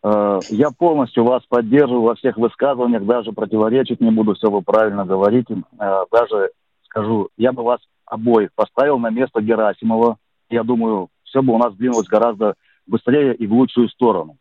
А, 0.02 0.40
я 0.48 0.70
полностью 0.72 1.22
вас 1.22 1.44
поддерживаю 1.48 2.02
во 2.02 2.16
всех 2.16 2.36
высказываниях, 2.36 3.06
даже 3.06 3.30
противоречить 3.30 4.00
не 4.00 4.10
буду, 4.10 4.34
все 4.34 4.50
вы 4.50 4.62
правильно 4.62 5.04
говорите. 5.04 5.62
Даже 5.78 6.50
скажу, 6.86 7.28
я 7.36 7.52
бы 7.52 7.62
вас 7.62 7.80
обоих 8.06 8.50
поставил 8.56 8.98
на 8.98 9.10
место 9.10 9.40
Герасимова, 9.40 10.16
я 10.50 10.62
думаю, 10.62 11.08
все 11.24 11.42
бы 11.42 11.54
у 11.54 11.58
нас 11.58 11.74
двинулось 11.74 12.06
гораздо 12.06 12.54
быстрее 12.86 13.34
и 13.34 13.46
в 13.46 13.52
лучшую 13.52 13.88
сторону. 13.88 14.36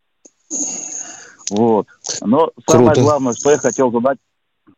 Вот. 1.50 1.86
Но 2.22 2.50
самое 2.66 2.92
Круто. 2.92 3.02
главное, 3.02 3.32
что 3.34 3.50
я 3.50 3.58
хотел 3.58 3.90
задать, 3.90 4.18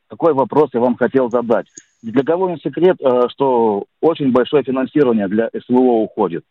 какой 0.08 0.34
вопрос 0.34 0.70
я 0.72 0.80
вам 0.80 0.96
хотел 0.96 1.30
задать. 1.30 1.66
Для 2.02 2.24
кого 2.24 2.50
не 2.50 2.56
секрет, 2.58 2.96
э, 3.00 3.28
что 3.28 3.84
очень 4.00 4.32
большое 4.32 4.62
финансирование 4.62 5.28
для 5.28 5.50
СВО 5.66 6.02
уходит. 6.02 6.44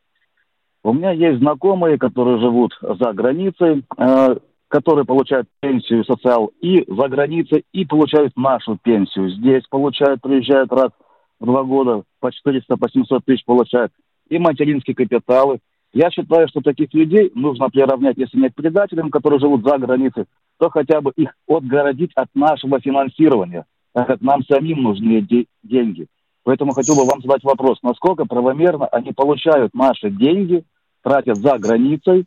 У 0.84 0.94
меня 0.94 1.12
есть 1.12 1.40
знакомые, 1.40 1.98
которые 1.98 2.40
живут 2.40 2.78
за 2.82 3.12
границей, 3.14 3.84
э, 3.98 4.36
которые 4.70 5.06
получают 5.06 5.48
пенсию 5.60 6.06
социал 6.06 6.52
и 6.62 6.86
за 6.88 7.08
границей, 7.10 7.66
и 7.74 7.86
получают 7.86 8.38
нашу 8.38 8.78
пенсию. 8.82 9.32
Здесь 9.32 9.64
получают, 9.70 10.22
приезжают 10.22 10.72
раз 10.72 10.92
в 11.40 11.46
два 11.46 11.64
года, 11.64 12.04
по 12.20 12.32
400, 12.32 12.78
по 12.78 12.90
700 12.90 13.26
тысяч 13.26 13.44
получают 13.46 13.92
и 14.30 14.38
материнские 14.38 14.96
капиталы, 14.96 15.60
Я 15.92 16.12
считаю, 16.12 16.48
что 16.48 16.62
таких 16.62 16.94
людей 16.94 17.32
нужно 17.34 17.70
приравнять, 17.70 18.18
если 18.18 18.38
не 18.38 18.50
к 18.50 18.56
предателям, 18.56 19.10
которые 19.10 19.40
живут 19.40 19.64
за 19.64 19.78
границей, 19.80 20.26
то 20.60 20.70
хотя 20.70 21.02
бы 21.02 21.12
их 21.16 21.32
отгородить 21.48 22.12
от 22.16 22.28
нашего 22.36 22.80
финансирования, 22.80 23.66
так 23.94 24.08
как 24.08 24.22
нам 24.22 24.44
самим 24.46 24.84
нужны 24.84 25.22
де- 25.22 25.48
деньги. 25.64 26.06
Поэтому 26.44 26.74
хотел 26.74 26.96
бы 26.96 27.06
вам 27.06 27.22
задать 27.22 27.44
вопрос, 27.44 27.80
насколько 27.82 28.26
правомерно 28.26 28.86
они 28.88 29.14
получают 29.14 29.74
наши 29.74 30.12
деньги, 30.12 30.64
тратят 31.02 31.38
за 31.38 31.58
границей, 31.58 32.26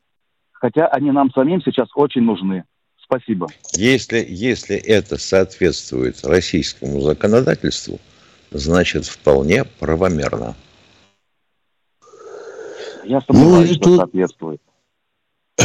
хотя 0.53 0.87
они 0.89 1.13
нам 1.13 1.31
самим 1.31 1.63
сейчас 1.63 1.89
очень 1.95 2.23
нужны. 2.23 2.65
Спасибо. 3.01 3.47
Если, 3.75 4.25
если 4.29 4.77
это 4.77 5.19
соответствует 5.19 6.25
российскому 6.25 7.01
законодательству, 7.01 8.01
значит 8.51 9.05
вполне 9.05 9.65
правомерно. 9.79 10.57
Я 13.05 13.21
сомневаюсь, 13.21 13.69
Ну, 13.71 13.75
что 13.75 13.85
тут- 13.85 13.97
соответствует. 13.99 14.61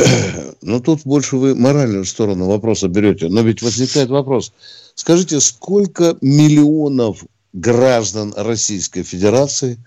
Ну, 0.62 0.80
тут 0.82 1.02
больше 1.06 1.38
вы 1.38 1.56
моральную 1.56 2.04
сторону 2.06 2.48
вопроса 2.48 2.88
берете. 2.88 3.30
Но 3.30 3.42
ведь 3.42 3.62
возникает 3.62 4.10
вопрос. 4.10 4.52
Скажите, 4.96 5.40
сколько 5.40 6.18
миллионов 6.22 7.24
граждан 7.54 8.34
Российской 8.36 9.04
Федерации 9.04 9.78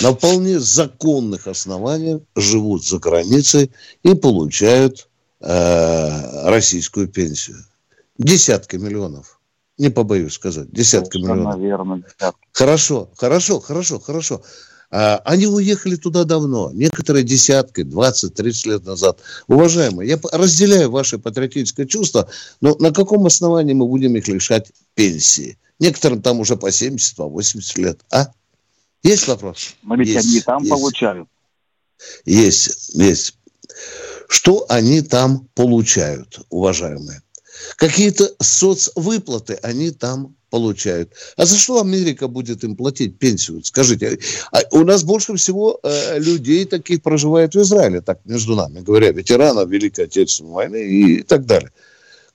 на 0.00 0.12
вполне 0.12 0.58
законных 0.58 1.46
основаниях 1.48 2.22
живут 2.36 2.84
за 2.86 2.98
границей 2.98 3.72
и 4.02 4.14
получают 4.14 5.08
э, 5.40 6.48
российскую 6.48 7.08
пенсию? 7.08 7.56
Десятки 8.18 8.76
миллионов. 8.76 9.38
Не 9.78 9.90
побоюсь 9.90 10.34
сказать. 10.34 10.70
Десятки 10.70 11.18
Совершенно 11.18 11.34
миллионов. 11.40 11.60
верно. 11.60 11.96
десятки. 11.98 12.40
Хорошо, 12.52 13.10
хорошо, 13.16 13.60
хорошо, 13.60 13.98
хорошо. 13.98 14.42
А, 14.94 15.22
Они 15.24 15.46
уехали 15.46 15.96
туда 15.96 16.24
давно, 16.24 16.70
некоторые 16.74 17.24
десятки, 17.24 17.82
20, 17.82 18.34
30 18.34 18.66
лет 18.66 18.84
назад. 18.84 19.20
Уважаемые, 19.48 20.10
я 20.10 20.20
разделяю 20.32 20.90
ваши 20.90 21.18
патриотическое 21.18 21.86
чувство, 21.86 22.28
но 22.60 22.76
на 22.78 22.92
каком 22.92 23.24
основании 23.24 23.72
мы 23.72 23.86
будем 23.86 24.14
их 24.16 24.28
лишать 24.28 24.70
пенсии? 24.94 25.56
Некоторым 25.78 26.20
там 26.20 26.40
уже 26.40 26.56
по 26.56 26.70
70, 26.70 27.16
по 27.16 27.26
80 27.26 27.78
лет, 27.78 28.00
а? 28.12 28.28
Есть 29.02 29.26
вопрос? 29.26 29.74
Но 29.82 29.96
ведь 29.96 30.08
Есть, 30.08 30.28
они 30.28 30.40
там 30.40 30.58
есть. 30.62 30.70
получают. 30.70 31.28
Есть, 32.26 32.90
есть. 32.94 33.34
Что 34.28 34.66
они 34.68 35.00
там 35.00 35.48
получают, 35.54 36.40
уважаемые? 36.50 37.22
Какие-то 37.76 38.30
соцвыплаты 38.40 39.58
они 39.62 39.90
там 39.90 40.34
получают. 40.50 41.12
А 41.36 41.46
за 41.46 41.56
что 41.56 41.80
Америка 41.80 42.28
будет 42.28 42.62
им 42.62 42.76
платить 42.76 43.18
пенсию? 43.18 43.64
Скажите, 43.64 44.18
а 44.52 44.60
у 44.70 44.84
нас 44.84 45.02
больше 45.02 45.34
всего 45.36 45.80
э, 45.82 46.18
людей 46.18 46.66
таких 46.66 47.02
проживает 47.02 47.54
в 47.54 47.60
Израиле, 47.62 48.02
так 48.02 48.20
между 48.26 48.54
нами 48.54 48.80
говоря, 48.80 49.12
ветеранов 49.12 49.68
Великой 49.70 50.04
Отечественной 50.04 50.52
войны 50.52 50.76
и 50.84 51.22
так 51.22 51.46
далее. 51.46 51.70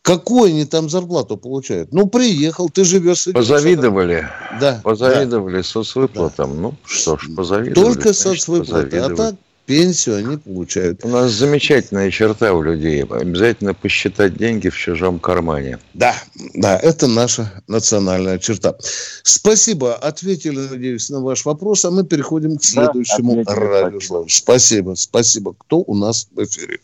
Какую 0.01 0.45
они 0.45 0.65
там 0.65 0.89
зарплату 0.89 1.35
получают? 1.37 1.91
Ну, 1.93 2.07
приехал, 2.07 2.69
ты 2.69 2.85
живешь... 2.85 3.27
Позавидовали, 3.33 4.25
Да, 4.59 4.75
да. 4.75 4.81
позавидовали 4.81 5.61
соцвыплатам. 5.61 6.61
Ну 6.61 6.75
что 6.85 7.17
ж, 7.17 7.27
позавидовали. 7.35 7.73
Только 7.93 8.13
значит, 8.13 8.43
соцвыплаты, 8.43 8.97
а 8.97 9.09
позавидовали. 9.09 9.15
так 9.15 9.35
пенсию 9.67 10.15
они 10.15 10.37
получают. 10.37 11.03
У 11.03 11.09
нас 11.09 11.31
замечательная 11.31 12.09
черта 12.09 12.53
у 12.53 12.63
людей. 12.63 13.03
Обязательно 13.03 13.73
посчитать 13.73 14.35
деньги 14.35 14.69
в 14.69 14.77
чужом 14.77 15.19
кармане. 15.19 15.77
Да, 15.93 16.15
да, 16.55 16.79
это 16.79 17.07
наша 17.07 17.61
национальная 17.67 18.39
черта. 18.39 18.75
Спасибо, 19.23 19.93
ответили, 19.95 20.57
надеюсь, 20.57 21.09
на 21.09 21.21
ваш 21.21 21.45
вопрос, 21.45 21.85
а 21.85 21.91
мы 21.91 22.05
переходим 22.05 22.57
к 22.57 22.61
Да, 22.61 22.67
следующему 22.67 23.41
ответили, 23.41 23.59
радиослову. 23.59 24.29
Спасибо, 24.29 24.95
спасибо. 24.95 25.53
Кто 25.53 25.79
у 25.79 25.95
нас 25.95 26.29
в 26.31 26.43
эфире? 26.43 26.79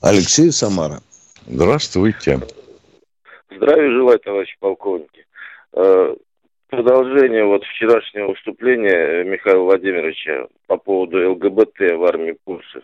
Алексей 0.00 0.52
Самара. 0.52 1.02
Здравствуйте. 1.46 2.40
Здравия 3.56 3.90
желаю, 3.90 4.20
товарищи 4.20 4.56
полковники. 4.60 5.24
Э, 6.70 6.76
Продолжение 6.76 7.44
вот 7.44 7.64
вчерашнего 7.64 8.28
выступления 8.28 9.24
Михаила 9.24 9.62
Владимировича 9.62 10.46
по 10.66 10.76
поводу 10.76 11.32
ЛГБТ 11.32 11.78
в 11.78 12.04
армии 12.04 12.36
курса. 12.44 12.82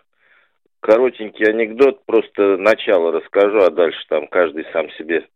Коротенький 0.81 1.47
анекдот, 1.47 2.05
просто 2.05 2.57
начало 2.59 3.12
расскажу, 3.12 3.59
а 3.59 3.70
дальше 3.70 3.99
там 4.09 4.27
каждый 4.27 4.66
сам 4.73 4.90
себе. 4.92 5.27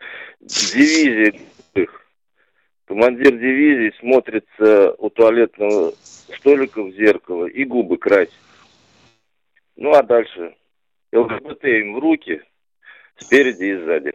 Дивизии. 0.41 1.41
Командир 2.87 3.33
дивизии 3.33 3.95
смотрится 3.99 4.95
у 4.99 5.11
туалетного 5.11 5.93
столика 6.01 6.83
в 6.83 6.91
зеркало 6.93 7.47
и 7.47 7.65
губы 7.65 7.99
красит. 7.99 8.33
Ну 9.77 9.93
а 9.93 10.03
дальше 10.03 10.55
ЛГБТ 11.13 11.65
им 11.65 11.95
в 11.95 11.99
руки, 11.99 12.43
спереди 13.17 13.65
и 13.65 13.77
сзади. 13.77 14.13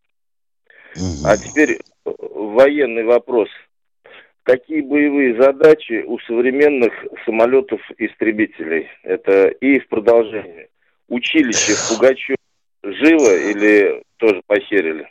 А 1.26 1.38
теперь 1.38 1.80
э, 2.06 2.10
военный 2.20 3.04
вопрос. 3.04 3.50
Какие 4.44 4.82
боевые 4.82 5.42
задачи 5.42 6.04
у 6.06 6.20
современных 6.20 6.92
самолетов-истребителей? 7.26 8.88
Это 9.04 9.48
и 9.48 9.80
в 9.80 9.88
продолжение. 9.88 10.68
Училище 11.08 11.74
в 11.74 11.90
Пугачев 11.90 12.36
живо 12.84 13.36
или 13.38 14.04
тоже 14.18 14.42
похерили? 14.46 15.08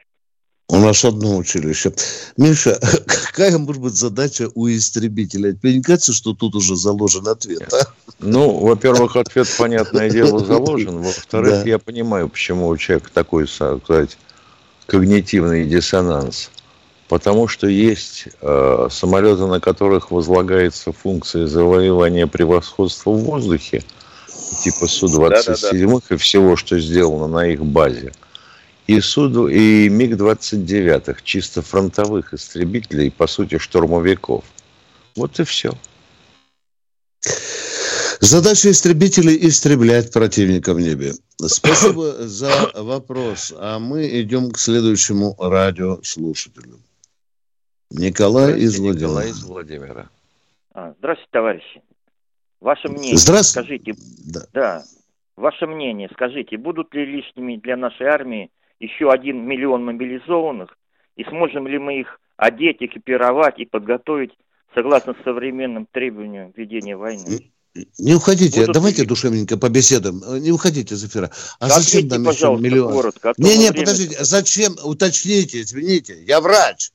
У 0.68 0.76
нас 0.76 1.04
одно 1.04 1.36
училище. 1.38 1.92
Миша, 2.36 2.78
какая 3.06 3.56
может 3.58 3.82
быть 3.82 3.94
задача 3.94 4.48
у 4.54 4.68
истребителя? 4.68 5.52
Тебе 5.52 5.76
не 5.76 5.82
кажется, 5.82 6.12
что 6.12 6.34
тут 6.34 6.54
уже 6.54 6.76
заложен 6.76 7.26
ответ? 7.26 7.72
а? 7.72 7.86
Ну, 8.20 8.58
во-первых, 8.58 9.16
ответ, 9.16 9.48
понятное 9.58 10.10
дело, 10.10 10.38
заложен. 10.40 10.98
Во-вторых, 10.98 11.64
Да. 11.64 11.68
я 11.68 11.78
понимаю, 11.78 12.28
почему 12.28 12.68
у 12.68 12.76
человека 12.76 13.10
такой, 13.12 13.46
так 13.46 13.82
сказать, 13.82 14.18
когнитивный 14.86 15.64
диссонанс. 15.64 16.50
Потому 17.12 17.46
что 17.46 17.66
есть 17.66 18.28
э, 18.40 18.88
самолеты, 18.90 19.44
на 19.46 19.60
которых 19.60 20.10
возлагается 20.10 20.92
функция 20.92 21.46
завоевания 21.46 22.26
превосходства 22.26 23.10
в 23.10 23.18
воздухе, 23.18 23.84
типа 24.62 24.86
Су-27 24.86 26.04
и 26.08 26.16
всего, 26.16 26.56
что 26.56 26.80
сделано 26.80 27.26
на 27.26 27.48
их 27.48 27.62
базе. 27.66 28.14
И, 28.86 28.98
Су, 29.02 29.46
и 29.48 29.90
МиГ-29, 29.90 31.16
чисто 31.22 31.60
фронтовых 31.60 32.32
истребителей, 32.32 33.10
по 33.10 33.26
сути, 33.26 33.58
штурмовиков. 33.58 34.44
Вот 35.14 35.38
и 35.38 35.44
все. 35.44 35.74
Задача 38.20 38.70
истребителей– 38.70 39.36
истреблять 39.48 40.10
противника 40.14 40.72
в 40.72 40.80
небе. 40.80 41.12
Спасибо 41.36 42.26
за 42.26 42.70
вопрос. 42.74 43.52
А 43.54 43.78
мы 43.78 44.08
идем 44.22 44.50
к 44.50 44.58
следующему 44.58 45.36
радиослушателю. 45.38 46.80
Николай 47.96 48.58
из 48.58 48.78
Владимира. 48.78 49.08
Николай 49.08 49.30
из 49.30 49.42
Владимира. 49.44 50.08
А, 50.74 50.94
Здравствуйте, 50.98 51.28
товарищи. 51.32 51.82
Ваше 52.60 52.88
мнение, 52.88 53.16
Здравствуйте. 53.16 53.82
скажите, 53.92 53.94
Да. 54.24 54.40
да, 54.52 54.84
ваше 55.36 55.66
мнение, 55.66 56.08
скажите, 56.12 56.56
будут 56.56 56.94
ли 56.94 57.04
лишними 57.04 57.56
для 57.56 57.76
нашей 57.76 58.06
армии 58.06 58.50
еще 58.80 59.10
один 59.10 59.44
миллион 59.46 59.84
мобилизованных, 59.84 60.76
и 61.16 61.24
сможем 61.24 61.66
ли 61.66 61.78
мы 61.78 62.00
их 62.00 62.20
одеть, 62.36 62.78
экипировать 62.80 63.58
и 63.58 63.64
подготовить 63.66 64.30
согласно 64.74 65.14
современным 65.24 65.86
требованиям 65.90 66.52
ведения 66.56 66.96
войны? 66.96 67.50
Не 67.98 68.14
уходите, 68.14 68.60
Будут 68.60 68.74
давайте 68.74 69.02
ли- 69.02 69.08
душевненько 69.08 69.56
побеседуем. 69.58 70.20
Не 70.42 70.52
уходите 70.52 70.94
из 70.94 71.04
эфира. 71.04 71.30
А 71.58 71.66
Ответьте, 71.66 71.82
зачем 72.00 72.08
нам 72.08 72.20
еще 72.22 72.30
пожалуйста, 72.32 72.64
миллион? 72.64 72.92
коротко, 72.92 73.30
а 73.30 73.34
Не-не, 73.38 73.70
время- 73.70 73.86
подождите, 73.86 74.16
зачем? 74.24 74.74
Уточните, 74.84 75.62
извините, 75.62 76.22
я 76.24 76.40
врач. 76.40 76.90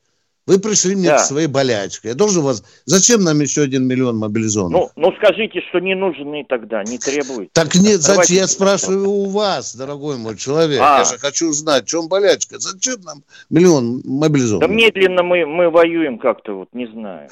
Вы 0.47 0.59
пришли 0.59 0.95
мне 0.95 1.09
Да. 1.09 1.17
к 1.17 1.19
своей 1.19 1.47
болячке. 1.47 2.07
Я 2.09 2.13
должен 2.15 2.41
вас... 2.41 2.63
Зачем 2.85 3.21
нам 3.21 3.39
еще 3.41 3.63
один 3.63 3.85
миллион 3.85 4.17
мобилизованных? 4.17 4.91
Ну, 4.95 5.09
ну 5.09 5.13
скажите, 5.17 5.59
что 5.69 5.79
не 5.79 5.93
нужны 5.93 6.45
тогда, 6.47 6.83
не 6.85 6.97
требуют. 6.97 7.51
Так 7.51 7.75
нет, 7.75 8.01
зачем? 8.01 8.37
Я 8.37 8.47
спрашиваю 8.47 9.09
у 9.09 9.29
вас, 9.29 9.75
дорогой 9.75 10.17
мой 10.17 10.37
человек. 10.37 10.79
А. 10.81 10.99
Я 10.99 11.03
же 11.03 11.17
хочу 11.19 11.51
знать, 11.51 11.83
в 11.83 11.89
чем 11.89 12.07
болячка. 12.07 12.59
Зачем 12.59 13.01
нам 13.01 13.23
миллион 13.49 13.99
Да 14.01 14.09
мобилизованных? 14.09 14.69
медленно 14.75 15.21
мы, 15.21 15.45
мы 15.45 15.69
воюем 15.69 16.17
как-то, 16.17 16.53
вот, 16.53 16.69
не 16.71 16.87
знаю. 16.87 17.29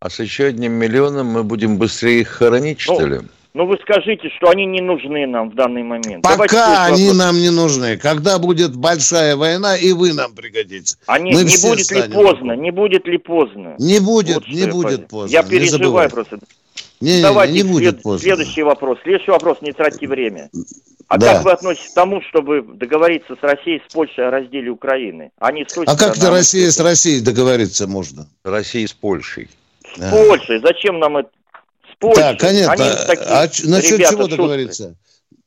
А 0.00 0.10
с 0.10 0.18
еще 0.18 0.46
одним 0.46 0.72
миллионом 0.72 1.26
мы 1.28 1.44
будем 1.44 1.78
быстрее 1.78 2.20
их 2.22 2.28
хоронить, 2.28 2.80
что 2.80 3.00
Ну, 3.00 3.06
ли? 3.06 3.20
Ну, 3.54 3.66
вы 3.66 3.78
скажите, 3.82 4.28
что 4.36 4.50
они 4.50 4.66
не 4.66 4.80
нужны 4.80 5.26
нам 5.26 5.50
в 5.50 5.54
данный 5.54 5.82
момент. 5.82 6.22
Пока 6.22 6.84
они 6.84 7.06
вопрос. 7.08 7.18
нам 7.18 7.36
не 7.36 7.50
нужны. 7.50 7.96
Когда 7.96 8.38
будет 8.38 8.76
большая 8.76 9.36
война, 9.36 9.76
и 9.76 9.92
вы 9.92 10.12
нам 10.12 10.34
пригодитесь. 10.34 10.98
Они, 11.06 11.32
Мы 11.32 11.42
не 11.42 11.48
все 11.48 11.70
будет 11.70 11.90
ли 11.90 12.02
поздно, 12.12 12.52
не 12.52 12.70
будет 12.70 13.06
ли 13.06 13.18
поздно? 13.18 13.74
Не 13.78 14.00
будет, 14.00 14.34
Вот 14.36 14.48
не 14.48 14.60
я 14.60 14.66
будет 14.68 14.96
понял. 14.96 15.08
поздно. 15.08 15.32
Я 15.34 15.42
не 15.42 15.48
переживаю 15.50 15.78
забывай. 15.82 16.08
просто. 16.10 16.38
Не, 17.00 17.16
не, 17.16 17.22
Давайте 17.22 17.52
не 17.54 17.62
будет 17.62 17.94
след- 17.94 18.02
поздно. 18.02 18.24
следующий 18.24 18.62
вопрос. 18.62 18.98
Следующий 19.02 19.30
вопрос, 19.30 19.58
не 19.62 19.72
тратьте 19.72 20.06
время. 20.06 20.50
А 21.08 21.16
Да. 21.16 21.34
как 21.34 21.44
вы 21.44 21.52
относитесь 21.52 21.90
к 21.90 21.94
тому, 21.94 22.20
чтобы 22.28 22.62
договориться 22.62 23.34
с 23.34 23.42
Россией, 23.42 23.80
с 23.88 23.92
Польшей 23.92 24.28
о 24.28 24.30
разделе 24.30 24.70
Украины? 24.70 25.30
Они 25.38 25.64
А 25.86 25.96
как 25.96 26.16
то 26.18 26.30
Россия 26.30 26.70
с 26.70 26.74
с 26.76 26.80
Россией 26.80 27.20
договориться 27.22 27.86
можно? 27.86 28.28
России 28.44 28.84
с 28.84 28.92
Польшей. 28.92 29.48
С 29.96 30.10
Польшей. 30.10 30.60
Зачем 30.60 30.98
нам 30.98 31.16
это? 31.16 31.30
С 31.98 32.00
Польшей. 32.00 32.22
Так, 32.22 32.38
конечно. 32.40 32.72
Они 32.72 32.84
такие 33.06 33.26
а 33.28 33.40
насчет 33.42 33.98
ребята 33.98 34.12
чего 34.12 34.22
шустрые. 34.22 34.28
договориться? 34.36 34.96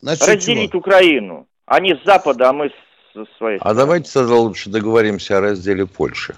Насчет 0.02 0.28
Разделить 0.28 0.72
чего? 0.72 0.80
Украину. 0.80 1.48
Они 1.66 1.94
с 1.96 2.04
запада, 2.06 2.50
а 2.50 2.54
мы 2.54 2.70
с 3.16 3.38
своей. 3.38 3.58
А 3.62 3.74
давайте 3.74 4.12
тогда 4.12 4.36
лучше 4.36 4.70
договоримся 4.70 5.38
о 5.38 5.42
разделе 5.42 5.86
Польши. 5.86 6.36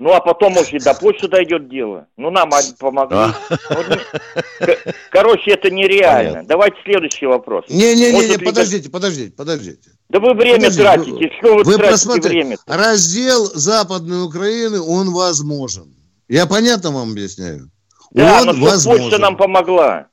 Ну, 0.00 0.12
а 0.12 0.20
потом, 0.20 0.52
может, 0.52 0.72
и 0.74 0.78
до 0.78 0.92
Польши 0.94 1.28
дойдет 1.28 1.68
дело. 1.68 2.06
Ну, 2.16 2.30
нам 2.30 2.52
они 2.52 2.72
помогли. 2.78 3.16
А. 3.16 3.34
Ну, 3.70 3.76
не- 3.88 4.76
Короче, 5.10 5.52
это 5.52 5.70
нереально. 5.70 6.30
Понятно. 6.30 6.48
Давайте 6.48 6.76
следующий 6.84 7.26
вопрос. 7.26 7.64
Не-не-не, 7.68 8.36
ли 8.36 8.38
подождите, 8.44 8.90
подождите, 8.90 9.32
подождите. 9.32 9.90
Да 10.08 10.20
вы 10.20 10.34
время 10.34 10.56
Подожди, 10.68 10.82
тратите. 10.82 11.12
вы- 11.12 11.30
Что 11.38 11.54
вы, 11.54 11.62
Вы 11.64 11.76
тратите 11.76 12.28
время? 12.28 12.56
раздел 12.66 13.46
Западной 13.46 14.24
Украины, 14.24 14.80
он 14.80 15.10
возможен. 15.12 15.94
Я 16.28 16.46
понятно 16.46 16.90
вам 16.90 17.12
объясняю? 17.12 17.70
Да, 18.14 18.40
он 18.42 18.46
но 18.58 18.66
возможен. 18.66 19.02
Польша 19.02 19.18
нам 19.18 19.36
помогла. 19.36 20.06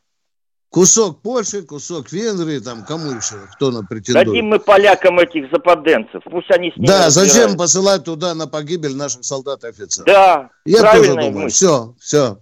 Кусок 0.70 1.22
Польши, 1.22 1.64
кусок 1.64 2.12
Венгрии, 2.14 2.60
там 2.60 2.86
кому 2.86 3.12
еще, 3.12 3.36
кто 3.56 3.72
на 3.72 3.84
претендует. 3.84 4.28
Дадим 4.28 4.46
мы 4.48 4.60
полякам 4.60 5.20
этих 5.20 5.52
западенцев. 5.52 6.24
Пусть 6.24 6.50
они 6.50 6.72
с 6.72 6.78
ними 6.78 6.88
Да, 6.88 7.10
зачем 7.10 7.58
посылать 7.58 8.06
туда 8.06 8.34
на 8.34 8.48
погибель 8.48 8.96
наших 8.96 9.26
солдат 9.26 9.64
и 9.66 9.68
офицеров? 9.68 10.06
Да, 10.08 10.50
Я 10.66 10.94
тоже 10.94 11.10
думаю. 11.12 11.32
мысль. 11.32 11.54
Все, 11.56 11.96
все. 12.00 12.38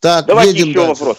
Так, 0.00 0.26
Давайте 0.26 0.50
едем 0.58 0.68
еще 0.70 0.78
дальше. 0.86 1.00
вопрос. 1.04 1.18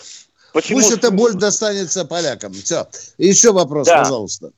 Почему... 0.54 0.80
Пусть 0.80 0.92
эта 0.92 1.12
боль 1.12 1.34
достанется 1.36 2.04
полякам. 2.06 2.52
Все. 2.54 2.88
Еще 3.18 3.54
вопрос, 3.54 3.88
Да. 3.88 4.00
пожалуйста. 4.00 4.52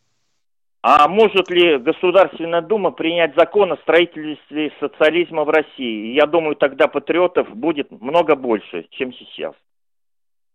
А 0.84 1.08
может 1.08 1.50
ли 1.52 1.78
Государственная 1.78 2.62
Дума 2.62 2.92
принять 2.92 3.36
закон 3.36 3.72
о 3.72 3.78
строительстве 3.78 4.72
социализма 4.80 5.44
в 5.44 5.50
России? 5.50 6.16
Я 6.16 6.26
думаю, 6.26 6.56
тогда 6.56 6.88
патриотов 6.88 7.50
будет 7.56 7.92
много 7.92 8.36
больше, 8.36 8.88
чем 8.92 9.14
сейчас. 9.14 9.54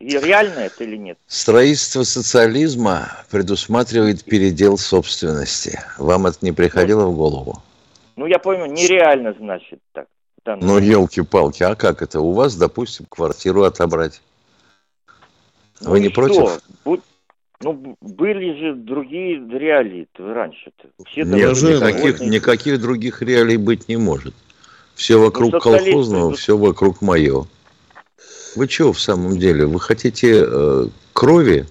И 0.01 0.09
реально 0.19 0.61
это 0.61 0.83
или 0.83 0.97
нет? 0.97 1.19
Строительство 1.27 2.03
социализма 2.03 3.09
предусматривает 3.31 4.25
передел 4.25 4.79
собственности. 4.79 5.79
Вам 5.97 6.27
это 6.27 6.39
не 6.43 6.53
приходило 6.53 7.07
в 7.07 7.17
голову? 7.17 7.63
Ну, 8.17 8.27
я 8.27 8.39
пойму, 8.39 8.67
нереально, 8.67 9.33
значит, 9.39 9.81
так. 9.93 10.07
Ну, 10.45 10.79
елки-палки, 10.79 11.63
а 11.63 11.75
как 11.75 12.03
это? 12.03 12.21
У 12.21 12.33
вас, 12.33 12.57
допустим, 12.57 13.07
квартиру 13.09 13.63
отобрать. 13.65 14.23
ну 15.81 15.91
вы 15.91 15.99
и 15.99 16.03
не 16.03 16.11
что? 16.11 16.15
против? 16.15 16.63
Бу- 16.85 17.03
Ну, 17.63 17.97
были 18.01 18.59
же 18.59 18.75
другие 18.75 19.37
реалии 19.37 20.07
раньше-то. 20.19 20.89
Все 21.07 21.23
Нет, 21.23 21.53
никаких, 21.63 22.19
довольны. 22.19 22.35
никаких 22.35 22.81
других 22.81 23.23
реалий 23.23 23.57
быть 23.57 23.89
не 23.89 23.97
может. 23.97 24.35
Все 24.95 25.19
вокруг 25.19 25.53
Ну, 25.55 25.61
колхозного, 25.61 26.31
ну- 26.31 26.37
все 26.37 26.57
вокруг 26.57 27.01
мое. 27.03 27.47
Вы 28.57 28.69
чего 28.69 28.93
в 28.93 29.01
самом 29.01 29.39
деле? 29.39 29.67
Вы 29.67 29.81
хотите 29.81 30.45
э, 30.47 30.87
крови? 31.13 31.67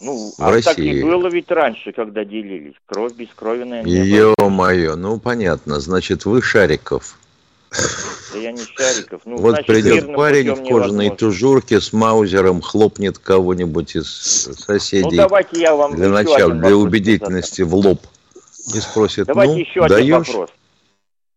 Ну, 0.00 0.32
в 0.36 0.40
а 0.40 0.60
так 0.60 0.78
не 0.78 0.90
России. 0.90 1.02
было 1.02 1.28
ведь 1.28 1.50
раньше, 1.50 1.92
когда 1.92 2.24
делились. 2.24 2.74
Кровь 2.86 3.14
без 3.14 3.28
крови, 3.34 3.62
наверное, 3.64 4.02
не. 4.04 4.08
Ё-моё, 4.08 4.96
ну 4.96 5.18
понятно, 5.20 5.78
значит, 5.80 6.24
вы 6.24 6.42
Шариков. 6.42 7.16
Да 8.32 8.38
я 8.38 8.52
не 8.52 8.62
Шариков. 8.62 9.22
Ну, 9.24 9.36
вот 9.36 9.50
значит, 9.50 9.66
придет 9.66 10.14
парень 10.14 10.54
в 10.54 10.68
кожаной 10.68 11.10
тужурке 11.10 11.80
с 11.80 11.92
маузером, 11.92 12.60
хлопнет 12.60 13.18
кого-нибудь 13.18 13.96
из 13.96 14.46
Ну, 14.48 14.54
соседей 14.54 15.16
давайте 15.16 15.60
я 15.60 15.74
вам 15.74 15.96
для 15.96 16.08
начала, 16.08 16.36
один 16.52 16.60
для 16.60 16.76
убедительности 16.76 17.62
в 17.62 17.74
лоб 17.74 18.00
и 18.74 18.80
спросит, 18.80 19.26
Давайте 19.26 19.54
ну, 19.54 19.58
еще 19.60 19.84
один 19.84 19.96
даешь? 19.96 20.28
вопрос. 20.28 20.50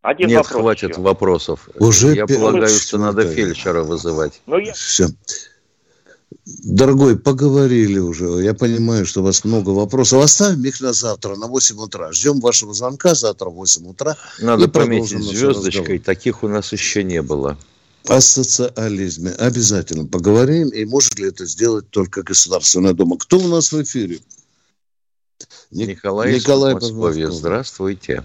Один 0.01 0.27
Нет, 0.29 0.37
вопрос 0.37 0.61
хватит 0.61 0.89
еще. 0.91 1.01
вопросов. 1.01 1.69
Уже 1.79 2.13
Я 2.13 2.27
пи- 2.27 2.35
полагаю, 2.35 2.61
Ну, 2.71 2.79
что 2.79 2.97
надо 2.99 3.27
фельдшера 3.27 3.81
вызывать. 3.83 4.41
Ну, 4.45 4.59
я... 4.59 4.73
Все. 4.73 5.07
Дорогой, 6.45 7.17
поговорили 7.17 7.97
уже. 7.97 8.25
Я 8.43 8.53
понимаю, 8.53 9.05
что 9.07 9.21
у 9.21 9.23
вас 9.23 9.43
много 9.45 9.71
вопросов. 9.71 10.23
Оставим 10.23 10.63
их 10.63 10.79
на 10.79 10.93
завтра, 10.93 11.35
на 11.35 11.47
8 11.47 11.75
утра. 11.79 12.11
Ждем 12.11 12.39
вашего 12.39 12.71
звонка 12.73 13.15
завтра 13.15 13.49
в 13.49 13.55
8 13.55 13.87
утра. 13.89 14.15
Надо 14.39 14.67
пометить 14.69 15.23
звездочкой, 15.23 15.79
разговор. 15.81 16.01
таких 16.05 16.43
у 16.43 16.47
нас 16.47 16.71
еще 16.71 17.03
не 17.03 17.23
было. 17.23 17.57
О 18.07 18.21
социализме. 18.21 19.31
Обязательно 19.31 20.05
поговорим. 20.05 20.69
И 20.69 20.85
может 20.85 21.17
ли 21.17 21.29
это 21.29 21.45
сделать 21.45 21.89
только 21.89 22.21
Государственная 22.21 22.93
Дума? 22.93 23.17
Кто 23.17 23.37
у 23.37 23.47
нас 23.47 23.71
в 23.71 23.81
эфире? 23.81 24.19
Ник- 25.71 25.89
Николай, 25.89 26.35
Николай 26.35 26.73
Подмосковья. 26.75 27.27
здравствуйте. 27.31 28.23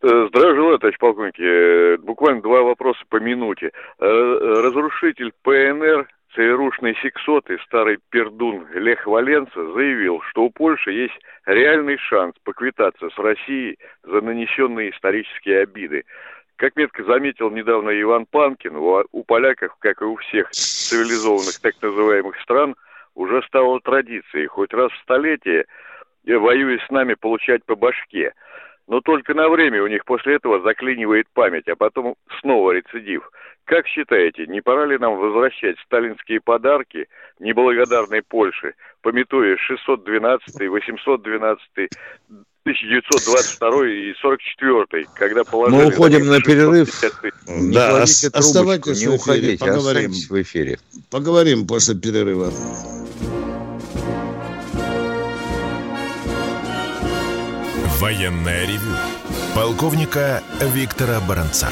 Э, 0.00 0.26
Здравия 0.30 0.56
желаю, 0.56 0.78
товарищ 0.78 0.98
полковник. 0.98 1.38
Э, 1.38 1.98
Буквально 2.02 2.40
два 2.40 2.62
вопроса 2.62 3.00
по 3.10 3.20
минуте. 3.20 3.70
Э, 4.00 4.04
Разрушитель 4.06 5.32
ПНР, 5.42 6.08
ЦРУшный 6.34 6.96
сексоты, 7.02 7.58
старый 7.66 7.98
пердун 8.10 8.66
Лех 8.72 9.06
Валенца 9.06 9.72
заявил, 9.72 10.20
что 10.30 10.44
у 10.44 10.50
Польши 10.50 10.90
есть 10.92 11.18
реальный 11.44 11.98
шанс 11.98 12.34
поквитаться 12.42 13.10
с 13.10 13.18
Россией 13.18 13.78
за 14.02 14.20
нанесенные 14.22 14.90
исторические 14.90 15.60
обиды. 15.60 16.04
Как 16.56 16.76
метко 16.76 17.04
заметил 17.04 17.50
недавно 17.50 17.90
Иван 18.00 18.26
Панкин, 18.26 18.76
у, 18.76 19.04
у 19.12 19.24
поляков, 19.24 19.76
как 19.78 20.00
и 20.00 20.04
у 20.04 20.16
всех 20.16 20.50
цивилизованных 20.50 21.60
так 21.60 21.74
называемых 21.82 22.40
стран, 22.40 22.76
уже 23.14 23.42
стало 23.42 23.80
традицией 23.80 24.46
хоть 24.46 24.72
раз 24.72 24.90
в 24.92 25.02
столетие, 25.02 25.66
э, 26.26 26.36
воюя 26.36 26.78
с 26.78 26.90
нами, 26.90 27.14
получать 27.14 27.64
по 27.64 27.74
башке. 27.74 28.32
Но 28.88 29.00
только 29.00 29.34
на 29.34 29.48
время 29.48 29.82
у 29.82 29.86
них 29.86 30.04
после 30.04 30.36
этого 30.36 30.60
заклинивает 30.62 31.26
память, 31.34 31.68
а 31.68 31.76
потом 31.76 32.14
снова 32.40 32.72
рецидив. 32.72 33.30
Как 33.64 33.86
считаете, 33.86 34.46
не 34.46 34.60
пора 34.60 34.86
ли 34.86 34.98
нам 34.98 35.16
возвращать 35.16 35.76
сталинские 35.86 36.40
подарки 36.40 37.06
неблагодарной 37.38 38.22
Польше, 38.22 38.74
пометуя 39.02 39.56
612, 39.56 40.68
812, 40.68 41.60
1922 42.64 43.86
и 43.88 44.14
44, 44.20 45.06
когда 45.14 45.44
положили... 45.44 45.80
Мы 45.80 45.88
уходим 45.88 46.26
на 46.26 46.40
перерыв. 46.40 46.88
650 46.88 47.20
тысяч? 47.20 47.34
Не 47.48 47.72
Да, 47.74 47.90
кладите 47.90 48.02
ос- 48.02 48.20
трубочку, 48.20 48.38
оставайтесь 48.38 49.00
не 49.00 49.06
в 49.06 49.16
эфире, 49.16 49.16
уходите, 49.16 49.64
поговорим. 49.64 50.10
в 50.10 50.42
эфире. 50.42 50.78
Поговорим 51.10 51.66
после 51.66 51.94
перерыва. 51.94 52.50
Военное 58.00 58.66
ревю 58.66 58.96
полковника 59.54 60.42
Виктора 60.60 61.20
Баранца. 61.20 61.68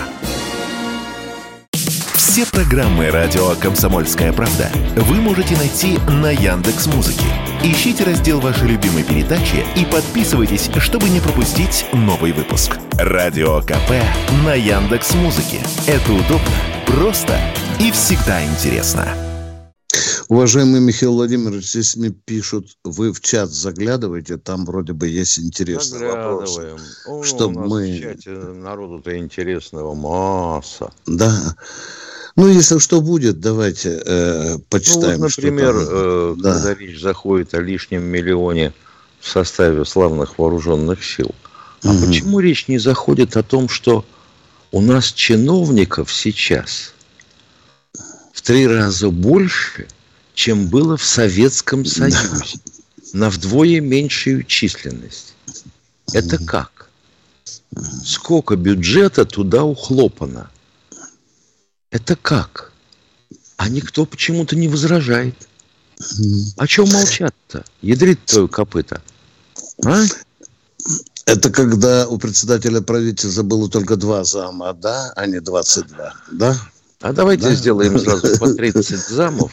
Все 2.40 2.50
программы 2.52 3.10
радио 3.10 3.54
Комсомольская 3.56 4.32
правда 4.32 4.72
вы 4.96 5.16
можете 5.16 5.54
найти 5.58 5.98
на 6.08 6.30
Яндекс 6.30 6.86
Музыке. 6.86 7.26
Ищите 7.62 8.02
раздел 8.04 8.40
вашей 8.40 8.66
любимой 8.66 9.04
передачи 9.04 9.62
и 9.76 9.84
подписывайтесь, 9.84 10.70
чтобы 10.78 11.10
не 11.10 11.20
пропустить 11.20 11.84
новый 11.92 12.32
выпуск. 12.32 12.78
Радио 12.92 13.60
КП 13.60 13.90
на 14.46 14.54
Яндекс 14.54 15.12
Музыке. 15.16 15.60
Это 15.86 16.12
удобно, 16.14 16.40
просто 16.86 17.38
и 17.78 17.90
всегда 17.90 18.42
интересно. 18.42 19.06
Уважаемый 20.30 20.80
Михаил 20.80 21.12
Владимирович, 21.12 21.68
здесь 21.68 21.94
мне 21.96 22.08
пишут, 22.08 22.68
вы 22.84 23.12
в 23.12 23.20
чат 23.20 23.50
заглядываете, 23.50 24.38
там 24.38 24.64
вроде 24.64 24.94
бы 24.94 25.08
есть 25.08 25.38
интересные 25.38 26.10
вопросы. 26.10 26.54
Заглядываем. 26.54 26.86
О, 27.06 27.22
Чтоб 27.22 27.54
у 27.54 27.60
нас 27.60 27.68
мы- 27.68 27.98
в 27.98 28.00
чате 28.00 28.30
народу-то 28.30 29.18
интересного 29.18 29.94
масса. 29.94 30.90
Да. 31.04 31.54
Ну, 32.36 32.48
если 32.48 32.78
что 32.78 33.00
будет, 33.00 33.40
давайте 33.40 34.00
э, 34.04 34.52
Ну 34.54 34.58
почитаем. 34.70 35.20
вот, 35.20 35.32
что 35.32 35.42
например, 35.42 35.74
э, 35.76 36.34
Да. 36.38 36.54
когда 36.54 36.74
речь 36.74 37.00
заходит 37.00 37.54
о 37.54 37.60
лишнем 37.60 38.04
миллионе 38.04 38.72
в 39.20 39.28
составе 39.28 39.84
славных 39.84 40.38
вооруженных 40.38 41.04
сил, 41.04 41.34
а 41.82 41.92
Мгм. 41.92 42.06
почему 42.06 42.40
речь 42.40 42.68
не 42.68 42.78
заходит 42.78 43.36
о 43.36 43.42
том, 43.42 43.68
что 43.68 44.04
у 44.72 44.80
нас 44.80 45.12
чиновников 45.12 46.12
сейчас 46.12 46.94
в 48.32 48.42
три 48.42 48.66
раза 48.66 49.10
больше, 49.10 49.88
чем 50.34 50.68
было 50.68 50.96
в 50.96 51.04
Советском 51.04 51.84
Союзе, 51.84 52.58
на 53.12 53.28
вдвое 53.28 53.80
меньшую 53.80 54.44
численность? 54.44 55.34
Это 56.12 56.38
как? 56.38 56.88
Сколько 58.04 58.56
бюджета 58.56 59.24
туда 59.24 59.64
ухлопано? 59.64 60.48
Это 61.90 62.16
как? 62.16 62.72
А 63.56 63.68
никто 63.68 64.06
почему-то 64.06 64.56
не 64.56 64.68
возражает. 64.68 65.34
О 66.56 66.66
чем 66.66 66.88
молчат-то? 66.90 67.64
Ядрит 67.82 68.24
твою 68.24 68.48
копыта. 68.48 69.02
А? 69.84 70.02
Это 71.26 71.50
когда 71.50 72.08
у 72.08 72.16
председателя 72.18 72.80
правительства 72.80 73.42
было 73.42 73.68
только 73.68 73.96
два 73.96 74.24
зама, 74.24 74.72
да, 74.72 75.12
а 75.14 75.26
не 75.26 75.40
22, 75.40 76.14
да? 76.32 76.56
А 77.02 77.12
давайте 77.12 77.44
Да. 77.44 77.54
сделаем 77.54 77.98
сразу 77.98 78.38
по 78.38 78.52
30 78.52 78.98
замов. 79.08 79.52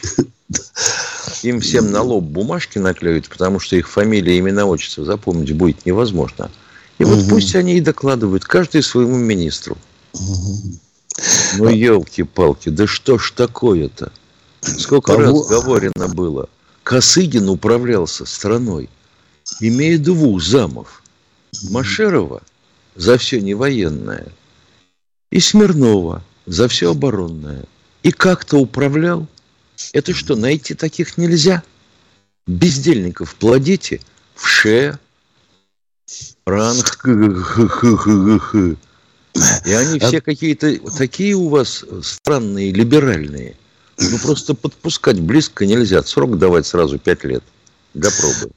Им 1.42 1.60
всем 1.60 1.90
на 1.90 2.02
лоб 2.02 2.24
бумажки 2.24 2.78
наклеют, 2.78 3.28
потому 3.28 3.60
что 3.60 3.76
их 3.76 3.88
фамилия, 3.88 4.38
имена, 4.38 4.64
отчество 4.64 5.04
запомнить 5.04 5.54
будет 5.54 5.84
невозможно. 5.86 6.50
И 6.98 7.04
вот 7.04 7.18
Мгм. 7.18 7.28
пусть 7.28 7.54
они 7.54 7.76
и 7.76 7.80
докладывают, 7.80 8.44
каждый 8.44 8.82
своему 8.82 9.16
министру. 9.16 9.76
Мгм. 10.14 10.80
Ну, 11.56 11.68
елки-палки, 11.68 12.68
да 12.68 12.86
что 12.86 13.18
ж 13.18 13.32
такое-то? 13.32 14.12
Сколько 14.60 15.12
Кого? 15.12 15.22
раз 15.22 15.48
говорено 15.48 16.08
было, 16.08 16.48
Косыгин 16.82 17.48
управлялся 17.48 18.24
страной, 18.24 18.88
имея 19.60 19.98
двух 19.98 20.42
замов. 20.42 21.02
Машерова 21.70 22.42
за 22.94 23.16
все 23.18 23.40
невоенное 23.40 24.26
и 25.30 25.40
Смирнова 25.40 26.22
за 26.46 26.68
все 26.68 26.90
оборонное. 26.90 27.64
И 28.02 28.12
как-то 28.12 28.58
управлял. 28.58 29.26
Это 29.92 30.14
что, 30.14 30.34
найти 30.34 30.74
таких 30.74 31.18
нельзя? 31.18 31.62
Бездельников 32.46 33.34
плодите 33.34 34.00
в 34.34 34.46
ше, 34.48 34.98
ранг, 36.46 37.04
и 39.64 39.72
они 39.72 39.98
все 39.98 40.20
какие-то 40.20 40.78
такие 40.96 41.34
у 41.34 41.48
вас 41.48 41.84
странные, 42.02 42.72
либеральные. 42.72 43.56
Ну, 44.00 44.18
просто 44.18 44.54
подпускать 44.54 45.18
близко 45.20 45.66
нельзя. 45.66 46.02
Срок 46.02 46.38
давать 46.38 46.66
сразу 46.66 46.98
пять 46.98 47.24
лет 47.24 47.42
для 47.94 48.10
пробы. 48.10 48.52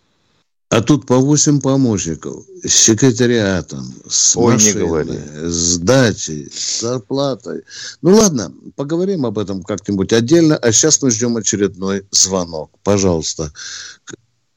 А 0.71 0.81
тут 0.81 1.05
по 1.05 1.17
8 1.17 1.59
помощников 1.59 2.45
с 2.63 2.73
секретариатом, 2.73 3.93
с 4.07 4.37
Ой, 4.37 4.53
машиной, 4.53 5.19
с 5.43 5.77
дачей, 5.77 6.49
с 6.49 6.79
зарплатой. 6.79 7.63
Ну 8.01 8.15
ладно, 8.15 8.53
поговорим 8.77 9.25
об 9.25 9.37
этом 9.37 9.63
как-нибудь 9.63 10.13
отдельно. 10.13 10.55
А 10.55 10.71
сейчас 10.71 11.01
мы 11.01 11.11
ждем 11.11 11.35
очередной 11.35 12.05
звонок. 12.11 12.71
Пожалуйста. 12.83 13.51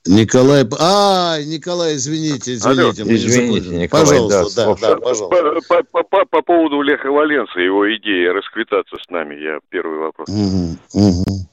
Николай... 0.06 0.66
А, 0.78 1.38
Николай, 1.44 1.96
извините, 1.96 2.54
извините. 2.54 3.02
Алло, 3.02 3.14
извините, 3.14 3.68
Николай, 3.68 4.04
пожалуйста, 4.04 4.54
да, 4.56 4.74
да, 4.74 4.94
да, 4.94 5.00
пожалуйста. 5.00 5.60
По, 5.68 5.82
по, 5.84 6.02
по, 6.02 6.26
по 6.26 6.42
поводу 6.42 6.82
Леха 6.82 7.10
Валенца, 7.10 7.58
его 7.58 7.86
идеи 7.96 8.26
расквитаться 8.26 8.96
с 9.02 9.10
нами, 9.10 9.34
я 9.34 9.60
первый 9.70 9.98
вопрос. 9.98 10.28
Угу, 10.28 10.76
угу. 10.92 11.48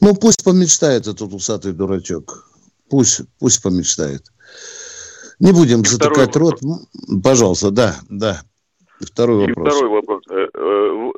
Ну, 0.00 0.14
пусть 0.14 0.42
помечтает 0.44 1.06
этот 1.06 1.32
усатый 1.32 1.72
дурачок. 1.72 2.50
Пусть, 2.88 3.20
пусть 3.38 3.62
помечтает. 3.62 4.22
Не 5.38 5.52
будем 5.52 5.82
и 5.82 5.86
затыкать 5.86 6.34
рот. 6.36 6.60
Пожалуйста, 7.22 7.70
да, 7.70 7.96
да. 8.08 8.42
Второй 9.00 9.44
и 9.44 9.52
вопрос. 9.52 9.74
второй 9.74 9.90
вопрос. 9.90 10.22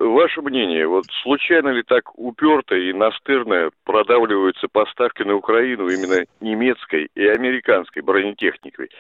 Ваше 0.01 0.43
мнение, 0.43 0.87
вот 0.87 1.05
случайно 1.23 1.69
ли 1.69 1.83
так 1.83 2.19
уперто 2.19 2.75
и 2.75 2.93
настырно 2.93 3.71
продавливаются 3.85 4.69
поставки 4.71 5.23
на 5.23 5.35
Украину 5.35 5.89
именно 5.89 6.25
немецкой 6.41 7.09
и 7.15 7.27
американской 7.27 8.03
бронетехникой? 8.03 8.91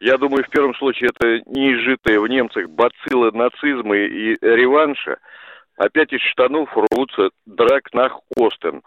Я 0.00 0.18
думаю, 0.18 0.44
в 0.44 0.50
первом 0.50 0.74
случае 0.74 1.10
это 1.14 1.40
неизжитые 1.46 2.20
в 2.20 2.28
немцах 2.28 2.68
бациллы 2.68 3.32
нацизма 3.32 3.96
и 3.96 4.36
реванша. 4.42 5.18
Опять 5.76 6.12
из 6.12 6.20
штанов 6.20 6.70
рвутся 6.76 7.30
драк 7.46 7.92
на 7.92 8.10
Остен. 8.36 8.82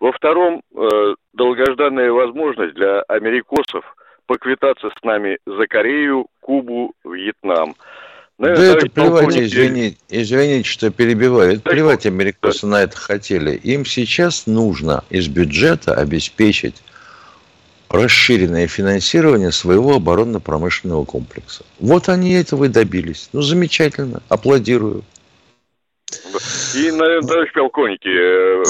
Во 0.00 0.12
втором, 0.12 0.62
э, 0.74 1.14
долгожданная 1.32 2.12
возможность 2.12 2.74
для 2.74 3.02
америкосов 3.02 3.84
поквитаться 4.26 4.90
с 4.90 5.02
нами 5.02 5.38
за 5.46 5.66
Корею, 5.66 6.26
Кубу, 6.40 6.92
Вьетнам. 7.04 7.74
Наверное, 8.38 8.72
да 8.74 8.78
это 8.78 8.90
плевать, 8.90 9.36
извините, 9.36 9.96
извините, 10.08 10.68
что 10.68 10.90
перебиваю. 10.90 11.54
Это 11.54 11.70
плевать, 11.70 12.06
америкосы 12.06 12.66
на 12.66 12.82
это 12.82 12.96
хотели. 12.96 13.56
Им 13.56 13.84
сейчас 13.84 14.46
нужно 14.46 15.02
из 15.10 15.26
бюджета 15.26 15.94
обеспечить 15.94 16.76
расширенное 17.90 18.68
финансирование 18.68 19.50
своего 19.50 19.96
оборонно-промышленного 19.96 21.04
комплекса. 21.04 21.64
Вот 21.80 22.08
они 22.08 22.32
этого 22.34 22.64
и 22.64 22.68
добились. 22.68 23.28
Ну, 23.32 23.42
замечательно. 23.42 24.22
Аплодирую. 24.28 25.02
И, 26.74 26.90
наверное, 26.90 27.28
товарищ 27.28 27.52
полковники, 27.52 28.08
э, 28.08 28.62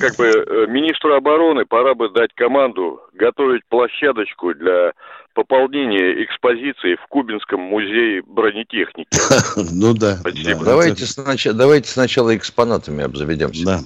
как 0.00 0.16
бы 0.16 0.26
э, 0.26 0.66
министру 0.68 1.14
обороны 1.14 1.64
пора 1.64 1.94
бы 1.94 2.08
дать 2.08 2.32
команду 2.34 3.00
готовить 3.12 3.62
площадочку 3.68 4.54
для 4.54 4.92
пополнения 5.34 6.24
экспозиции 6.24 6.96
в 6.96 7.06
Кубинском 7.08 7.60
музее 7.60 8.22
бронетехники. 8.26 9.08
Ну 9.72 9.94
да. 9.94 10.18
Давайте, 10.64 11.06
сначала, 11.06 11.56
давайте 11.56 11.88
сначала 11.88 12.36
экспонатами 12.36 13.04
обзаведемся. 13.04 13.64
Да. 13.64 13.80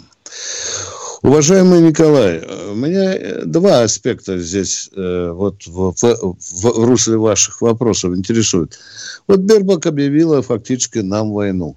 Уважаемый 1.23 1.81
Николай, 1.81 2.45
у 2.71 2.75
меня 2.75 3.45
два 3.45 3.83
аспекта 3.83 4.39
здесь 4.39 4.89
э, 4.95 5.31
вот 5.33 5.67
в, 5.67 5.93
в, 5.93 6.37
в 6.39 6.85
русле 6.85 7.17
ваших 7.17 7.61
вопросов 7.61 8.15
интересуют. 8.15 8.79
Вот 9.27 9.41
Бербак 9.41 9.87
объявила 9.87 10.43
фактически 10.43 10.99
нам 10.99 11.33
войну. 11.33 11.77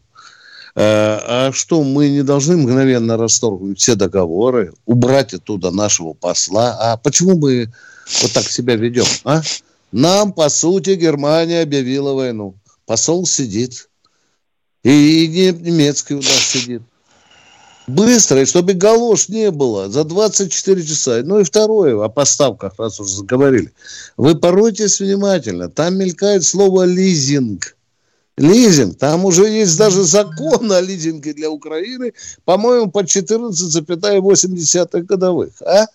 Э, 0.76 1.18
а 1.26 1.52
что, 1.54 1.84
мы 1.84 2.10
не 2.10 2.22
должны 2.22 2.58
мгновенно 2.58 3.18
расторгнуть 3.18 3.80
все 3.80 3.96
договоры, 3.96 4.74
убрать 4.86 5.34
оттуда 5.34 5.72
нашего 5.72 6.14
посла? 6.14 6.78
А 6.80 6.98
почему 6.98 7.38
мы 7.38 7.72
вот 8.22 8.32
так 8.34 8.44
себя 8.44 8.76
ведем, 8.76 9.06
а? 9.24 9.42
Нам, 9.92 10.32
по 10.34 10.50
сути, 10.50 10.92
Германия 10.96 11.62
объявила 11.62 12.14
войну. 12.14 12.56
Посол 12.86 13.26
сидит. 13.26 13.90
И 14.84 15.28
немецкий 15.28 16.16
у 16.16 16.22
нас 16.22 16.40
сидит. 16.40 16.82
Быстро, 17.88 18.42
и 18.42 18.46
чтобы 18.46 18.74
галош 18.74 19.28
не 19.28 19.52
было, 19.52 19.90
за 19.90 20.04
24 20.06 20.86
часа. 20.86 21.22
Ну 21.24 21.40
и 21.40 21.44
второе, 21.44 22.02
о 22.02 22.10
поставках, 22.10 22.74
раз 22.78 23.00
уже 23.00 23.16
заговорили. 23.16 23.74
Вы 24.18 24.36
поройтесь 24.36 25.00
внимательно, 25.00 25.70
там 25.70 25.98
мелькает 25.98 26.44
слово 26.44 26.84
«лизинг». 26.86 27.76
Лизинг. 28.38 28.98
Там 28.98 29.26
уже 29.26 29.48
есть 29.48 29.78
даже 29.78 30.04
закон 30.04 30.72
о 30.72 30.80
лизинге 30.80 31.34
для 31.34 31.50
Украины, 31.50 32.14
по-моему, 32.46 32.90
по 32.90 33.04
14,8 33.04 35.02
годовых. 35.02 35.62
А? 35.62 35.88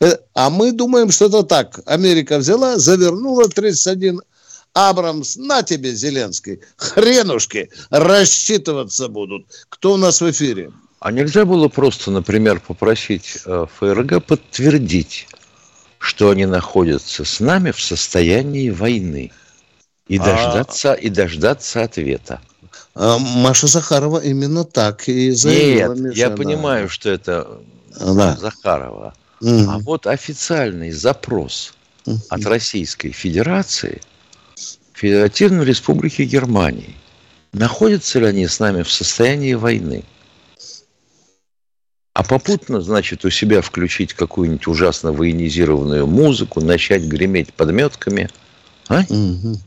Э, 0.00 0.16
а 0.34 0.50
мы 0.50 0.72
думаем, 0.72 1.10
что 1.10 1.26
это 1.26 1.42
так. 1.42 1.80
Америка 1.86 2.38
взяла, 2.38 2.78
завернула 2.78 3.48
31 3.48 4.20
Абрамс, 4.74 5.36
на 5.36 5.62
тебе, 5.62 5.94
Зеленский, 5.94 6.60
хренушки, 6.76 7.70
рассчитываться 7.90 9.08
будут. 9.08 9.46
Кто 9.68 9.94
у 9.94 9.96
нас 9.96 10.20
в 10.20 10.30
эфире? 10.30 10.72
А 10.98 11.12
нельзя 11.12 11.44
было 11.44 11.68
просто, 11.68 12.10
например, 12.10 12.60
попросить 12.60 13.38
э, 13.44 13.66
ФРГ 13.78 14.24
подтвердить, 14.24 15.28
что 15.98 16.30
они 16.30 16.46
находятся 16.46 17.24
с 17.24 17.40
нами 17.40 17.70
в 17.70 17.80
состоянии 17.80 18.70
войны? 18.70 19.30
И 20.08 20.18
а. 20.18 20.24
дождаться, 20.24 20.92
и 20.94 21.08
дождаться 21.08 21.82
ответа. 21.82 22.40
А 22.94 23.18
Маша 23.18 23.68
Захарова 23.68 24.18
именно 24.18 24.64
так 24.64 25.08
и 25.08 25.30
заявила. 25.30 25.94
Нет, 25.94 26.16
я 26.16 26.30
понимаю, 26.30 26.88
что 26.88 27.10
это 27.10 27.60
да. 28.00 28.36
Захарова. 28.36 29.14
Угу. 29.44 29.70
А 29.70 29.78
вот 29.78 30.06
официальный 30.06 30.90
запрос 30.90 31.74
угу. 32.06 32.18
от 32.30 32.46
Российской 32.46 33.10
Федерации, 33.10 34.00
Федеративной 34.94 35.66
Республики 35.66 36.22
Германии, 36.22 36.96
находятся 37.52 38.20
ли 38.20 38.26
они 38.26 38.46
с 38.46 38.58
нами 38.58 38.82
в 38.82 38.90
состоянии 38.90 39.52
войны? 39.52 40.02
А 42.14 42.22
попутно, 42.22 42.80
значит, 42.80 43.26
у 43.26 43.30
себя 43.30 43.60
включить 43.60 44.14
какую-нибудь 44.14 44.66
ужасно 44.66 45.12
военизированную 45.12 46.06
музыку, 46.06 46.62
начать 46.62 47.02
греметь 47.02 47.52
подметками. 47.52 48.30
А? 48.88 49.02
Угу. 49.06 49.60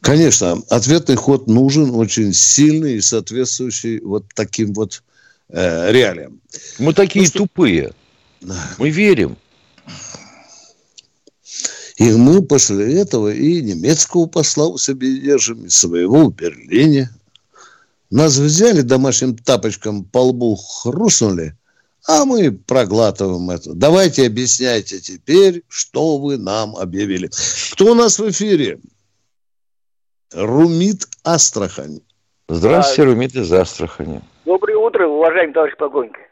Конечно, 0.00 0.60
ответный 0.68 1.14
ход 1.14 1.46
нужен, 1.46 1.94
очень 1.94 2.32
сильный 2.32 2.94
и 2.94 3.00
соответствующий 3.00 4.00
вот 4.00 4.24
таким 4.34 4.72
вот 4.72 5.04
э, 5.50 5.92
реалиям. 5.92 6.40
Мы 6.80 6.92
такие 6.92 7.22
ну, 7.26 7.28
что... 7.28 7.38
тупые. 7.38 7.92
Мы 8.78 8.90
верим. 8.90 9.36
И 11.96 12.10
мы 12.12 12.42
после 12.42 13.00
этого 13.00 13.32
и 13.32 13.62
немецкого 13.62 14.26
посла 14.26 14.66
у 14.66 14.78
себя 14.78 15.06
держим, 15.08 15.66
и 15.66 15.68
своего 15.68 16.26
в 16.26 16.34
Берлине. 16.34 17.08
Нас 18.10 18.36
взяли 18.36 18.80
домашним 18.80 19.36
тапочком 19.36 20.04
по 20.04 20.18
лбу, 20.18 20.56
хрустнули, 20.56 21.56
а 22.06 22.24
мы 22.24 22.52
проглатываем 22.52 23.50
это. 23.50 23.74
Давайте 23.74 24.26
объясняйте 24.26 25.00
теперь, 25.00 25.62
что 25.68 26.18
вы 26.18 26.36
нам 26.36 26.76
объявили. 26.76 27.30
Кто 27.72 27.92
у 27.92 27.94
нас 27.94 28.18
в 28.18 28.28
эфире? 28.30 28.80
Румит 30.32 31.06
Астрахань. 31.22 32.00
Здравствуйте, 32.48 33.02
а, 33.02 33.04
Румит 33.06 33.34
из 33.36 33.52
Астрахани. 33.52 34.20
Доброе 34.44 34.76
утро, 34.76 35.06
уважаемый 35.06 35.54
товарищ 35.54 35.76
полковник. 35.78 36.23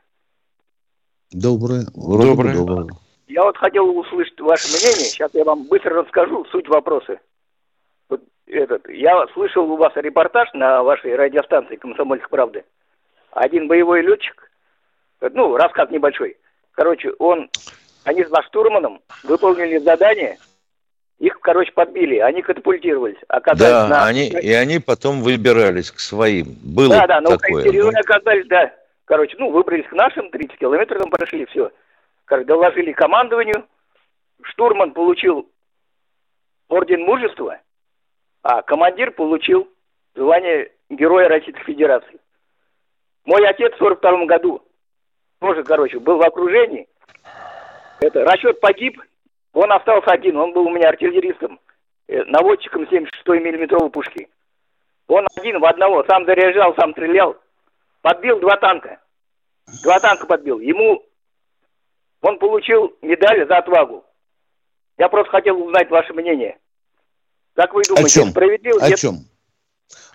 Доброе. 1.32 1.86
Доброе. 1.94 2.56
Доброе. 2.56 2.88
Я 3.26 3.44
вот 3.44 3.56
хотел 3.56 3.88
услышать 3.96 4.38
ваше 4.40 4.68
мнение. 4.68 5.10
Сейчас 5.10 5.30
я 5.34 5.44
вам 5.44 5.64
быстро 5.64 6.02
расскажу 6.02 6.44
суть 6.46 6.68
вопроса. 6.68 7.18
Вот 8.08 8.20
этот, 8.46 8.88
я 8.88 9.26
слышал 9.32 9.70
у 9.70 9.76
вас 9.76 9.92
репортаж 9.96 10.48
на 10.52 10.82
вашей 10.82 11.16
радиостанции 11.16 11.76
«Комсомольск 11.76 12.28
правды». 12.28 12.64
Один 13.30 13.66
боевой 13.66 14.02
летчик, 14.02 14.50
ну, 15.20 15.56
рассказ 15.56 15.90
небольшой. 15.90 16.36
Короче, 16.72 17.12
он, 17.18 17.48
они 18.04 18.24
с 18.24 18.44
штурманом 18.46 19.00
выполнили 19.24 19.78
задание– 19.78 20.38
их, 21.22 21.38
короче, 21.40 21.70
подбили, 21.70 22.18
они 22.18 22.42
катапультировались. 22.42 23.18
Оказались 23.28 23.60
да, 23.60 23.86
на... 23.86 24.06
они, 24.06 24.26
и 24.26 24.52
они 24.52 24.80
потом 24.80 25.22
выбирались 25.22 25.92
к 25.92 26.00
своим. 26.00 26.56
Было 26.64 26.88
да, 26.88 27.06
да, 27.06 27.20
на 27.20 27.38
такое. 27.38 27.62
Украине 27.62 27.84
ну... 27.84 27.90
оказались, 27.90 28.46
да. 28.48 28.72
Короче, 29.04 29.36
ну, 29.38 29.50
выбрались 29.50 29.86
к 29.86 29.92
нашим, 29.92 30.30
30 30.30 30.58
километров 30.58 31.00
там 31.00 31.10
прошли, 31.10 31.46
все. 31.46 31.70
Короче, 32.24 32.46
доложили 32.46 32.92
командованию. 32.92 33.66
Штурман 34.42 34.92
получил 34.92 35.48
орден 36.68 37.02
мужества, 37.02 37.60
а 38.42 38.62
командир 38.62 39.12
получил 39.12 39.68
звание 40.14 40.72
Героя 40.88 41.28
Российской 41.28 41.64
Федерации. 41.64 42.18
Мой 43.24 43.46
отец 43.46 43.74
в 43.74 43.78
42 43.78 44.26
году 44.26 44.62
тоже, 45.38 45.62
короче, 45.62 45.98
был 45.98 46.18
в 46.18 46.26
окружении. 46.26 46.88
Это 48.00 48.24
расчет 48.24 48.60
погиб, 48.60 49.00
он 49.52 49.70
остался 49.70 50.10
один, 50.10 50.36
он 50.36 50.52
был 50.52 50.66
у 50.66 50.70
меня 50.70 50.88
артиллеристом, 50.88 51.60
э, 52.08 52.24
наводчиком 52.24 52.84
76-й 52.84 53.40
миллиметровой 53.40 53.90
пушки. 53.90 54.28
Он 55.08 55.26
один 55.36 55.60
в 55.60 55.64
одного, 55.64 56.04
сам 56.08 56.24
заряжал, 56.24 56.74
сам 56.76 56.92
стрелял. 56.92 57.36
Подбил 58.02 58.40
два 58.40 58.56
танка. 58.56 59.00
Два 59.82 59.98
танка 60.00 60.26
подбил. 60.26 60.58
Ему 60.58 61.02
он 62.20 62.38
получил 62.38 62.94
медаль 63.00 63.46
за 63.46 63.58
отвагу. 63.58 64.04
Я 64.98 65.08
просто 65.08 65.30
хотел 65.30 65.60
узнать 65.62 65.88
ваше 65.90 66.12
мнение. 66.12 66.58
Как 67.54 67.72
вы 67.74 67.82
думаете, 67.84 68.06
О 68.06 68.22
чем? 68.22 68.30
справедливо? 68.30 68.80
О 68.82 68.88
Нет? 68.88 68.98
чем? 68.98 69.24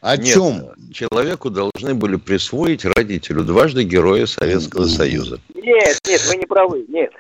О 0.02 0.18
Нет, 0.18 0.34
чем? 0.34 0.92
человеку 0.94 1.50
должны 1.50 1.94
были 1.96 2.18
присвоить 2.18 2.84
родителю 2.86 3.44
дважды 3.44 3.84
Героя 3.84 4.26
Советского. 4.26 4.86
Союза. 4.86 5.40
Нет, 5.54 6.00
нет, 6.06 6.22
вы 6.28 6.36
не 6.36 6.46
правы, 6.46 6.86
нет. 6.88 7.14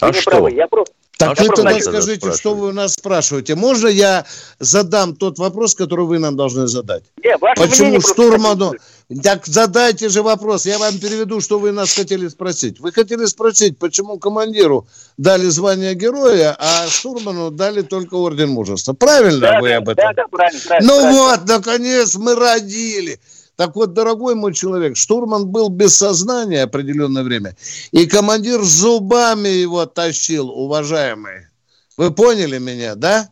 А 0.00 0.06
вы 0.08 0.12
не 0.14 0.20
что? 0.20 0.30
правы. 0.30 0.52
Я 0.52 0.68
просто 0.68 0.94
Так 1.18 1.38
А 1.40 1.42
вы 1.42 1.48
тогда 1.48 1.80
скажите, 1.80 2.32
что 2.32 2.54
вы 2.54 2.68
у 2.68 2.72
нас 2.72 2.94
спрашиваете. 2.94 3.54
Можно 3.54 3.88
я 3.88 4.26
задам 4.58 5.16
тот 5.16 5.38
вопрос, 5.38 5.74
который 5.74 6.04
вы 6.04 6.18
нам 6.18 6.36
должны 6.36 6.66
задать? 6.66 7.04
нет, 7.24 7.40
ваше 7.40 7.62
Почему 7.62 8.00
штурману... 8.00 8.74
Так 9.22 9.46
задайте 9.46 10.08
же 10.08 10.22
вопрос, 10.22 10.66
я 10.66 10.78
вам 10.78 10.98
переведу, 10.98 11.40
что 11.40 11.60
вы 11.60 11.70
нас 11.70 11.94
хотели 11.94 12.26
спросить. 12.26 12.80
Вы 12.80 12.90
хотели 12.90 13.24
спросить, 13.26 13.78
почему 13.78 14.18
командиру 14.18 14.88
дали 15.16 15.44
звание 15.46 15.94
героя, 15.94 16.56
а 16.58 16.88
штурману 16.88 17.52
дали 17.52 17.82
только 17.82 18.14
орден 18.14 18.50
мужества. 18.50 18.94
Правильно 18.94 19.38
Да, 19.38 19.60
вы 19.60 19.68
да, 19.68 19.76
об 19.76 19.88
этом? 19.90 20.04
Да, 20.04 20.12
да, 20.12 20.24
правильно, 20.28 20.60
правильно. 20.66 20.92
Ну 20.92 21.00
правильно. 21.00 21.22
вот, 21.22 21.48
наконец 21.48 22.16
мы 22.16 22.34
родили. 22.34 23.20
Так 23.56 23.74
вот, 23.74 23.94
дорогой 23.94 24.34
мой 24.34 24.52
человек, 24.52 24.96
штурман 24.96 25.46
был 25.46 25.70
без 25.70 25.96
сознания 25.96 26.62
определенное 26.62 27.22
время, 27.22 27.56
и 27.90 28.06
командир 28.06 28.62
зубами 28.62 29.48
его 29.48 29.86
тащил, 29.86 30.50
уважаемый. 30.50 31.48
Вы 31.96 32.10
поняли 32.10 32.58
меня, 32.58 32.94
да? 32.94 33.30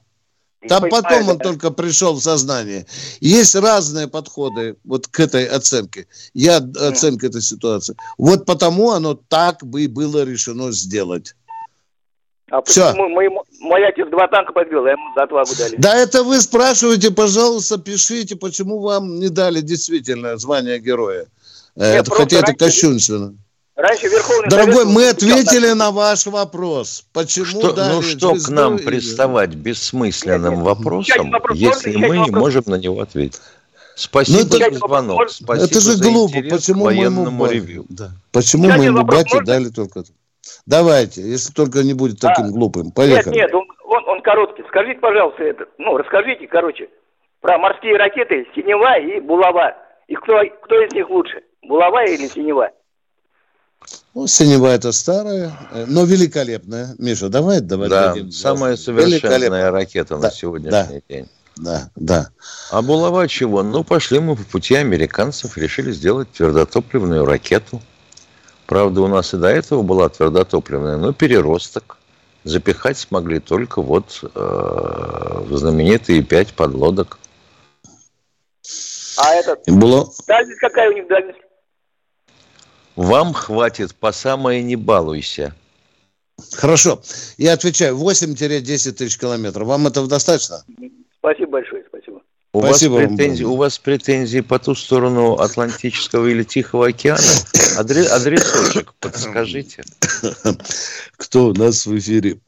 Там 0.66 0.82
понимаю, 0.82 1.02
потом 1.02 1.28
он 1.28 1.38
да. 1.38 1.44
только 1.44 1.70
пришел 1.70 2.14
в 2.14 2.22
сознание. 2.22 2.86
Есть 3.20 3.54
разные 3.54 4.08
подходы 4.08 4.76
вот 4.84 5.06
к 5.06 5.20
этой 5.20 5.44
оценке. 5.44 6.06
Я 6.32 6.56
оценка 6.56 7.26
этой 7.26 7.42
ситуации. 7.42 7.94
Вот 8.16 8.46
потому 8.46 8.92
оно 8.92 9.14
так 9.14 9.62
бы 9.62 9.84
и 9.84 9.88
было 9.88 10.24
решено 10.24 10.72
сделать. 10.72 11.36
А 12.56 12.62
Всё. 12.62 12.88
почему 12.90 13.08
мой, 13.08 13.28
мой 13.60 13.84
отец 13.88 14.08
два 14.10 14.28
танка 14.28 14.52
подбил, 14.52 14.84
а 14.84 14.90
ему 14.90 15.02
за 15.16 15.24
отвагу 15.24 15.50
дали? 15.58 15.74
Да 15.76 15.96
это 15.96 16.22
вы 16.22 16.40
спрашиваете, 16.40 17.10
пожалуйста, 17.10 17.78
пишите, 17.78 18.36
почему 18.36 18.78
вам 18.80 19.18
не 19.18 19.28
дали 19.28 19.60
действительно 19.60 20.36
звание 20.36 20.78
героя. 20.78 21.26
Э, 21.76 21.94
Нет, 21.94 22.06
это, 22.06 22.10
хотя 22.14 22.36
это 22.38 22.46
раньше- 22.46 22.58
кощунственно. 22.64 23.34
Раньше 23.74 24.06
Верховный 24.06 24.48
Дорогой, 24.48 24.74
Совет 24.82 24.88
мы 24.94 25.08
ответили 25.08 25.72
на 25.72 25.90
ваш 25.90 26.26
вопрос. 26.26 27.04
Почему 27.12 27.46
Что, 27.46 27.72
дали 27.72 27.94
ну 27.94 28.02
что 28.02 28.34
к 28.34 28.48
нам 28.50 28.76
и- 28.76 28.82
приставать 28.84 29.54
бессмысленным 29.56 30.50
Нет, 30.54 30.58
нет. 30.58 30.64
вопросом, 30.64 31.30
вопрос. 31.32 31.58
если 31.58 31.96
мы 31.96 32.18
не 32.18 32.30
вопрос? 32.30 32.40
можем 32.40 32.62
на 32.66 32.76
него 32.76 33.00
ответить? 33.00 33.40
Спасибо 33.96 34.38
Ну, 34.48 34.56
это- 34.58 34.72
за 34.74 34.78
звонок. 34.78 35.28
Спасибо 35.30 35.64
это 35.66 35.80
же 35.80 35.96
за 35.96 36.04
глупо. 36.04 36.36
Почему 36.50 36.84
моему 36.84 37.46
ревью. 37.46 37.84
Да. 37.88 38.12
Почему 38.30 38.68
моему 38.68 39.02
бате 39.02 39.40
дали 39.42 39.70
только... 39.70 40.00
это? 40.00 40.10
Давайте, 40.66 41.22
если 41.22 41.52
только 41.52 41.82
не 41.82 41.94
будет 41.94 42.18
Да. 42.20 42.28
таким 42.28 42.52
глупым. 42.52 42.86
Нет, 42.86 42.94
Поехали. 42.94 43.34
нет, 43.34 43.54
он, 43.54 43.64
он, 43.84 44.08
он 44.08 44.22
короткий. 44.22 44.64
Скажите, 44.68 45.00
пожалуйста, 45.00 45.42
это, 45.42 45.66
ну, 45.78 45.96
расскажите, 45.96 46.46
короче, 46.46 46.88
про 47.40 47.58
морские 47.58 47.96
ракеты 47.96 48.46
Синева 48.54 48.98
и 48.98 49.20
Булава. 49.20 49.74
И 50.08 50.14
кто, 50.14 50.40
кто 50.64 50.82
из 50.84 50.92
них 50.92 51.08
лучше, 51.10 51.42
Булава 51.62 52.04
или 52.04 52.26
Синева? 52.28 52.70
Ну, 54.14 54.26
синева 54.26 54.68
это 54.68 54.92
старая, 54.92 55.52
э, 55.72 55.84
но 55.86 56.04
великолепная. 56.04 56.94
Миша, 56.98 57.28
давай, 57.28 57.60
давай. 57.60 57.88
Да, 57.90 58.08
дадим 58.14 58.30
самая 58.30 58.76
совершенная 58.76 59.70
ракета 59.70 60.16
Да, 60.16 60.28
на 60.28 60.30
сегодняшний 60.30 61.02
день. 61.08 61.28
Да, 61.56 61.90
да. 61.94 62.28
А 62.70 62.82
булава 62.82 63.28
чего? 63.28 63.62
Ну, 63.62 63.84
пошли 63.84 64.20
мы 64.20 64.36
по 64.36 64.42
пути 64.44 64.74
американцев, 64.74 65.56
решили 65.58 65.92
сделать 65.92 66.30
твердотопливную 66.32 67.24
ракету. 67.24 67.80
Правда, 68.66 69.02
у 69.02 69.08
нас 69.08 69.34
и 69.34 69.36
до 69.36 69.48
этого 69.48 69.82
была 69.82 70.08
твердотопливная, 70.08 70.96
но 70.96 71.12
переросток. 71.12 71.98
Запихать 72.44 72.98
смогли 72.98 73.40
только 73.40 73.80
вот 73.80 74.20
э, 74.22 74.28
в 74.34 75.56
знаменитые 75.56 76.22
пять 76.22 76.52
подлодок. 76.52 77.18
А 79.16 79.34
этот, 79.34 79.66
И 79.66 79.70
было... 79.70 80.10
дальность 80.26 80.60
какая 80.60 80.90
у 80.90 80.92
них 80.92 81.08
дальность? 81.08 81.38
Вам 82.96 83.32
хватит 83.32 83.94
по 83.94 84.12
самое 84.12 84.62
не 84.62 84.76
балуйся. 84.76 85.54
Хорошо. 86.52 87.00
Я 87.38 87.52
отвечаю, 87.52 87.96
8-10 87.96 88.92
тысяч 88.92 89.18
километров. 89.18 89.66
Вам 89.66 89.86
этого 89.86 90.08
достаточно? 90.08 90.64
Спасибо 91.18 91.52
большое. 91.52 91.83
У 92.54 92.60
Спасибо 92.60 92.92
вас, 92.94 93.00
вам, 93.02 93.16
претензии, 93.16 93.42
Богдан. 93.42 93.52
у 93.52 93.56
вас 93.56 93.78
претензии 93.80 94.40
по 94.40 94.58
ту 94.60 94.76
сторону 94.76 95.32
Атлантического 95.34 96.28
или 96.28 96.44
Тихого 96.44 96.86
океана? 96.86 97.20
Адре- 97.76 98.06
адресочек 98.06 98.94
подскажите. 99.00 99.82
Кто 101.16 101.46
у 101.48 101.52
нас 101.52 101.84
в 101.84 101.98
эфире? 101.98 102.38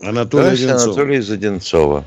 Анатолий 0.00 0.56
Здравствуйте, 0.56 0.72
Одинцов. 0.72 0.86
Анатолий 0.96 1.18
из 1.18 1.30
Одинцова. 1.30 2.04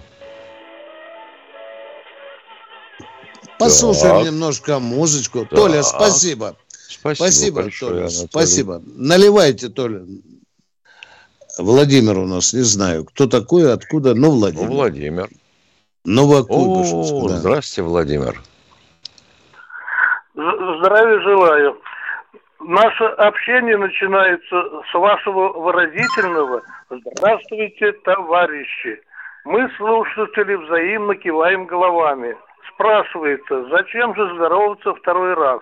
Послушаем 3.60 4.15
Так. 4.17 4.26
немножко 4.26 4.80
музычку. 4.80 5.41
Так. 5.41 5.50
Толя, 5.52 5.84
спасибо. 5.84 6.58
Спасибо, 6.89 7.15
Спасибо, 7.15 7.62
большое, 7.62 7.91
Толя. 7.91 8.02
Анатолий. 8.06 8.28
Спасибо. 8.32 8.82
Наливайте, 8.96 9.70
Толя. 9.70 10.06
Владимир 11.60 12.17
у 12.17 12.26
нас, 12.26 12.54
не 12.54 12.62
знаю, 12.63 13.06
кто 13.06 13.28
такой, 13.28 13.72
откуда, 13.72 14.15
но 14.15 14.28
Ну, 14.28 14.32
Владимир. 14.34 14.67
Владимир. 14.70 15.30
Новокуйбышевск, 16.08 17.13
О, 17.13 17.28
да. 17.28 17.36
здравствуйте, 17.36 17.82
Владимир. 17.82 18.39
Здравия 20.34 21.20
желаю. 21.20 21.78
Наше 22.62 23.04
общение 23.04 23.76
начинается 23.78 24.56
с 24.89 24.93
вашего 24.93 25.50
выразительного 25.60 26.62
«Здравствуйте, 26.89 27.91
товарищи». 28.06 29.02
Мы, 29.43 29.70
слушатели, 29.76 30.56
взаимно 30.56 31.13
киваем 31.15 31.65
головами. 31.65 32.38
Спрашивается, 32.74 33.67
зачем 33.70 34.15
же 34.15 34.34
здороваться 34.36 34.93
второй 34.93 35.34
раз? 35.34 35.60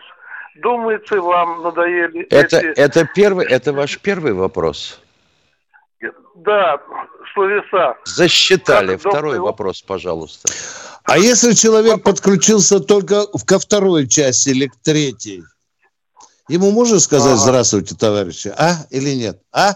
Думается, 0.58 1.22
вам 1.22 1.64
надоели 1.64 2.22
Это, 2.30 2.58
эти... 2.58 2.80
это, 2.80 3.08
первый, 3.16 3.48
это 3.48 3.74
ваш 3.74 4.00
первый 4.00 4.34
вопрос. 4.34 5.02
Да, 6.36 6.78
словеса. 7.34 7.96
Засчитали. 8.06 8.88
Как, 8.96 8.96
доктор, 9.04 9.12
Второй 9.12 9.36
его- 9.36 9.46
вопрос, 9.46 9.82
пожалуйста. 9.82 10.50
А 11.06 11.18
если 11.18 11.54
человек 11.54 12.04
подключился 12.04 12.80
только 12.80 13.26
в- 13.34 13.46
ко 13.46 13.60
второй 13.60 14.08
части 14.08 14.50
или 14.50 14.68
к 14.68 14.76
третьей? 14.84 15.44
Ему 16.48 16.72
можно 16.72 17.00
сказать 17.00 17.34
Ага. 17.34 17.38
«Здравствуйте, 17.42 17.96
товарищи», 17.96 18.54
а 18.56 18.86
или 18.90 19.12
нет? 19.16 19.40
А? 19.52 19.76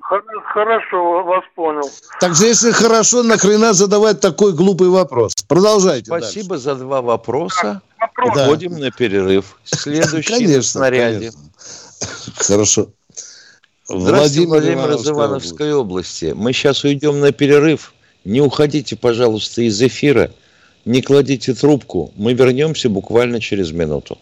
Хор- 0.00 0.24
Хорошо, 0.54 1.22
вас 1.24 1.44
понял. 1.54 1.90
Так 2.20 2.34
же, 2.34 2.46
если 2.46 2.70
хорошо, 2.70 3.22
нахрена 3.22 3.74
задавать 3.74 4.20
такой 4.20 4.52
глупый 4.54 4.88
вопрос? 4.88 5.34
Продолжайте 5.46 6.06
Спасибо 6.06 6.56
за 6.58 6.76
два 6.76 7.02
вопроса. 7.02 7.82
Вопрос. 8.00 8.34
Да. 8.34 8.46
Уходим 8.46 8.78
на 8.78 8.90
перерыв. 8.90 9.56
дальше. 9.70 9.82
Следующий 9.82 10.32
Конечно, 10.32 10.62
снаряде. 10.62 11.32
конечно. 11.32 11.40
Хорошо. 12.36 12.86
Здравствуйте, 13.90 14.46
Владимир, 14.46 14.90
из 14.90 15.08
Ивановская 15.08 15.14
Ивановской 15.14 15.72
области. 15.72 16.32
Мы 16.36 16.52
сейчас 16.52 16.84
уйдем 16.84 17.20
на 17.20 17.32
перерыв. 17.32 17.94
Не 18.24 18.42
уходите, 18.42 18.96
пожалуйста, 18.96 19.62
из 19.62 19.80
эфира. 19.80 20.30
Не 20.84 21.00
кладите 21.00 21.54
трубку. 21.54 22.12
Мы 22.16 22.34
вернемся 22.34 22.90
буквально 22.90 23.40
через 23.40 23.72
минуту. 23.72 24.18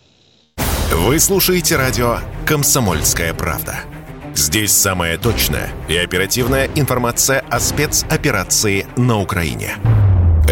Вы 0.92 1.18
слушаете 1.18 1.76
радио 1.76 2.18
«Комсомольская 2.46 3.34
правда». 3.34 3.80
Здесь 4.36 4.70
самая 4.70 5.18
точная 5.18 5.70
и 5.88 5.96
оперативная 5.96 6.70
информация 6.76 7.40
о 7.50 7.58
спецоперации 7.58 8.86
на 8.96 9.20
Украине. 9.20 9.78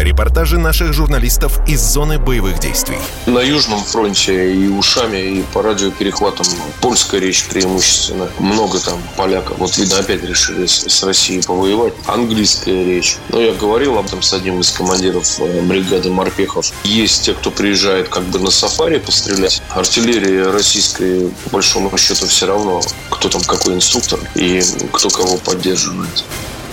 Репортаж 0.05 0.35
Репортажи 0.35 0.57
наших 0.59 0.93
журналистов 0.93 1.59
из 1.65 1.81
зоны 1.81 2.19
боевых 2.19 2.59
действий. 2.59 2.97
На 3.25 3.39
Южном 3.39 3.83
фронте 3.83 4.53
и 4.53 4.67
ушами, 4.67 5.39
и 5.39 5.43
по 5.53 5.63
радиоперехватам 5.63 6.45
польская 6.81 7.19
речь 7.19 7.45
преимущественно. 7.45 8.29
Много 8.37 8.79
там 8.79 9.01
поляков. 9.17 9.57
Вот, 9.57 9.75
видно, 9.77 9.97
опять 9.99 10.23
решили 10.23 10.67
с 10.67 11.03
Россией 11.03 11.41
повоевать. 11.41 11.93
Английская 12.05 12.83
речь. 12.83 13.17
Но 13.29 13.39
я 13.39 13.53
говорил 13.53 13.97
об 13.97 14.05
этом 14.05 14.21
с 14.21 14.33
одним 14.33 14.59
из 14.59 14.71
командиров 14.71 15.39
э, 15.39 15.61
бригады 15.61 16.11
морпехов. 16.11 16.71
Есть 16.83 17.23
те, 17.23 17.33
кто 17.33 17.49
приезжает 17.49 18.09
как 18.09 18.23
бы 18.25 18.37
на 18.39 18.51
сафари 18.51 18.99
пострелять. 18.99 19.63
Артиллерия 19.69 20.51
российская, 20.51 21.29
по 21.45 21.49
большому 21.51 21.97
счету, 21.97 22.27
все 22.27 22.45
равно, 22.45 22.81
кто 23.09 23.29
там 23.29 23.41
какой 23.41 23.73
инструктор 23.73 24.19
и 24.35 24.61
кто 24.91 25.09
кого 25.09 25.37
поддерживает. 25.37 26.23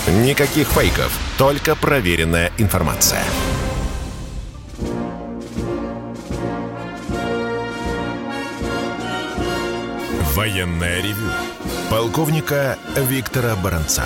Никаких 0.08 0.68
фейков, 0.68 1.16
только 1.38 1.76
проверенная 1.76 2.50
информация. 2.58 3.22
Военная 10.34 11.00
ревю. 11.02 11.28
Полковника 11.90 12.78
Виктора 12.96 13.54
Баранца. 13.62 14.04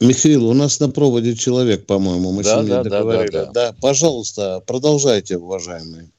Михаил, 0.00 0.46
у 0.46 0.52
нас 0.52 0.78
на 0.78 0.88
проводе 0.90 1.34
человек, 1.34 1.86
по-моему, 1.86 2.30
мы 2.32 2.44
Да, 2.44 2.58
с 2.58 2.60
ним 2.60 2.68
да, 2.68 2.78
не 2.78 2.84
да, 2.84 2.90
договорили. 2.90 3.30
да, 3.32 3.46
да. 3.52 3.74
пожалуйста, 3.80 4.62
продолжайте, 4.66 5.38
уважаемые. 5.38 6.10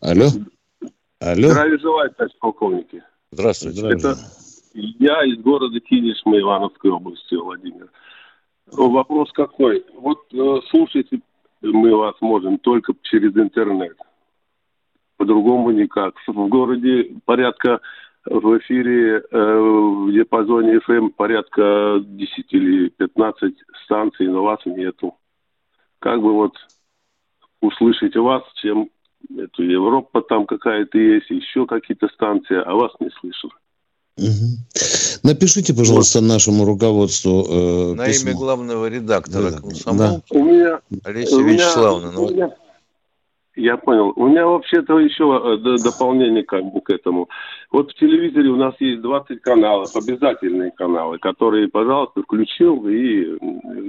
Алло? 0.00 0.26
Алло? 1.20 1.48
Здравия 1.48 1.78
желаю, 1.78 2.10
товарищ 2.12 2.34
полковники. 2.38 3.02
Здравствуйте. 3.32 3.78
Здравия. 3.78 3.98
Это 3.98 4.18
я 4.74 5.24
из 5.24 5.38
города 5.38 5.78
Кинешма 5.80 6.38
Ивановской 6.38 6.90
области, 6.90 7.34
Владимир. 7.34 7.90
Вопрос 8.66 9.32
какой? 9.32 9.84
Вот 9.94 10.20
э, 10.32 10.60
слушать 10.70 11.08
мы 11.62 11.96
вас 11.96 12.14
можем 12.20 12.58
только 12.58 12.92
через 13.02 13.36
интернет. 13.36 13.96
По-другому 15.16 15.70
никак. 15.70 16.14
В 16.26 16.48
городе 16.48 17.16
порядка 17.24 17.80
в 18.24 18.58
эфире 18.58 19.18
э, 19.18 19.22
в 19.30 20.12
диапазоне 20.12 20.78
FM 20.86 21.10
порядка 21.10 22.00
10 22.04 22.52
или 22.52 22.88
15 22.90 23.54
станций, 23.84 24.28
но 24.28 24.42
вас 24.42 24.60
нету. 24.66 25.16
Как 25.98 26.20
бы 26.20 26.32
вот 26.32 26.54
услышать 27.60 28.14
вас, 28.16 28.42
чем 28.56 28.90
эту 29.36 29.62
Европа 29.62 30.22
там 30.22 30.46
какая-то 30.46 30.98
есть, 30.98 31.30
еще 31.30 31.66
какие-то 31.66 32.08
станции, 32.08 32.56
а 32.56 32.74
вас 32.74 32.92
не 33.00 33.10
слышу. 33.10 33.50
Напишите, 35.22 35.74
пожалуйста, 35.74 36.20
нашему 36.20 36.64
руководству 36.64 37.44
э, 37.48 37.94
На 37.94 38.06
письмо. 38.06 38.30
имя 38.30 38.38
главного 38.38 38.86
редактора 38.88 39.50
Да, 39.50 39.58
комсомол 39.60 40.22
У 40.30 40.44
меня 40.44 40.80
Олеся 41.04 41.36
У 41.36 41.40
меня- 41.40 41.52
Вячеславовна. 41.54 42.12
ну, 42.12 42.24
у 42.24 42.30
меня- 42.30 42.50
Я 43.56 43.76
понял. 43.76 44.12
У 44.14 44.28
меня 44.28 44.46
вообще-то 44.46 45.00
еще 45.00 45.24
э, 45.24 45.82
дополнение 45.82 46.44
как 46.44 46.62
бы 46.64 46.80
к 46.80 46.90
этому. 46.90 47.28
Вот 47.72 47.90
в 47.90 47.94
телевизоре 47.98 48.50
у 48.50 48.56
нас 48.56 48.74
есть 48.78 49.02
20 49.02 49.40
каналов, 49.42 49.96
обязательные 49.96 50.70
каналы, 50.70 51.18
которые, 51.18 51.66
пожалуйста, 51.68 52.22
включил 52.22 52.86
и 52.88 53.36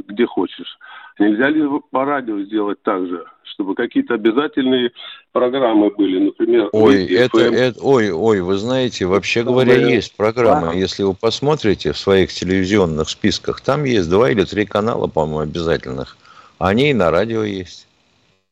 где 0.08 0.26
хочешь. 0.26 0.78
Нельзя 1.20 1.50
ли 1.50 1.62
по 1.92 2.06
радио 2.06 2.40
сделать 2.44 2.82
так 2.82 3.06
же, 3.06 3.26
чтобы 3.44 3.76
какие-то 3.76 4.14
обязательные 4.14 4.92
программы 5.34 5.90
были, 5.92 6.18
например... 6.28 6.70
Ой, 6.72 7.06
это, 7.08 7.40
это, 7.40 7.80
ой, 7.84 8.10
ой, 8.12 8.40
вы 8.42 8.58
знаете, 8.58 9.06
вообще 9.06 9.44
говоря, 9.44 9.76
Да. 9.76 9.82
есть 9.82 10.16
программа. 10.16 10.70
Ага. 10.70 10.78
Если 10.78 11.04
вы 11.04 11.14
посмотрите 11.14 11.92
в 11.92 11.98
своих 11.98 12.32
телевизионных 12.32 13.10
списках, 13.10 13.60
там 13.60 13.84
есть 13.84 14.10
два 14.10 14.32
или 14.32 14.46
три 14.46 14.66
канала, 14.66 15.08
по-моему, 15.08 15.40
обязательных. 15.40 16.16
Они 16.58 16.92
и 16.92 16.94
на 16.94 17.12
радио 17.12 17.44
есть. 17.44 17.86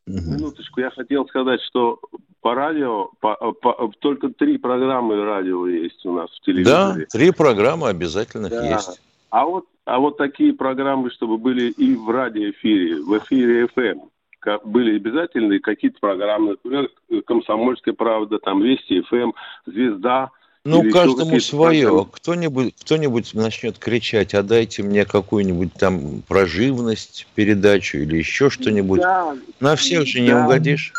Минуточку, 0.05 0.81
я 0.81 0.89
хотел 0.89 1.25
сказать, 1.27 1.61
что 1.63 1.99
по 2.41 2.53
радио 2.53 3.09
по- 3.19 3.51
по- 3.53 3.91
только 3.99 4.29
три 4.29 4.57
программы 4.57 5.23
радио 5.23 5.67
есть 5.67 6.05
у 6.05 6.13
нас 6.13 6.29
в 6.29 6.33
Да, 6.33 6.39
телевизоре. 6.45 7.05
три 7.11 7.31
программы 7.31 7.89
обязательных 7.89 8.51
Да. 8.51 8.65
есть. 8.75 9.01
А 9.29 9.45
вот, 9.45 9.65
а 9.85 9.99
вот 9.99 10.17
такие 10.17 10.53
программы, 10.53 11.11
чтобы 11.11 11.37
были 11.37 11.69
и 11.71 11.95
в 11.95 12.09
радиоэфире, 12.09 13.01
в 13.01 13.17
эфире 13.19 13.67
FM, 13.75 14.01
ка- 14.39 14.59
были 14.63 14.95
обязательные 14.95 15.59
какие-то 15.59 15.99
программы, 15.99 16.51
например, 16.51 16.89
«Комсомольская 17.25 17.93
правда», 17.93 18.39
там 18.39 18.61
«Вести 18.61 19.01
ФМ», 19.01 19.31
«Звезда». 19.65 20.31
Ну, 20.63 20.83
или 20.83 20.91
каждому 20.91 21.39
свое. 21.39 22.05
Кто-нибудь, 22.11 22.75
кто-нибудь 22.81 23.33
начнет 23.33 23.77
кричать, 23.79 24.33
а 24.33 24.43
дайте 24.43 24.83
мне 24.83 25.05
какую-нибудь 25.05 25.73
там 25.73 26.23
про 26.27 26.45
живность 26.45 27.25
передачу 27.35 27.99
или 27.99 28.17
еще 28.17 28.49
что-нибудь. 28.49 28.99
Да, 28.99 29.33
На 29.61 29.77
всех 29.77 30.05
же 30.05 30.19
не 30.19 30.31
да. 30.31 30.43
угодишь. 30.43 30.91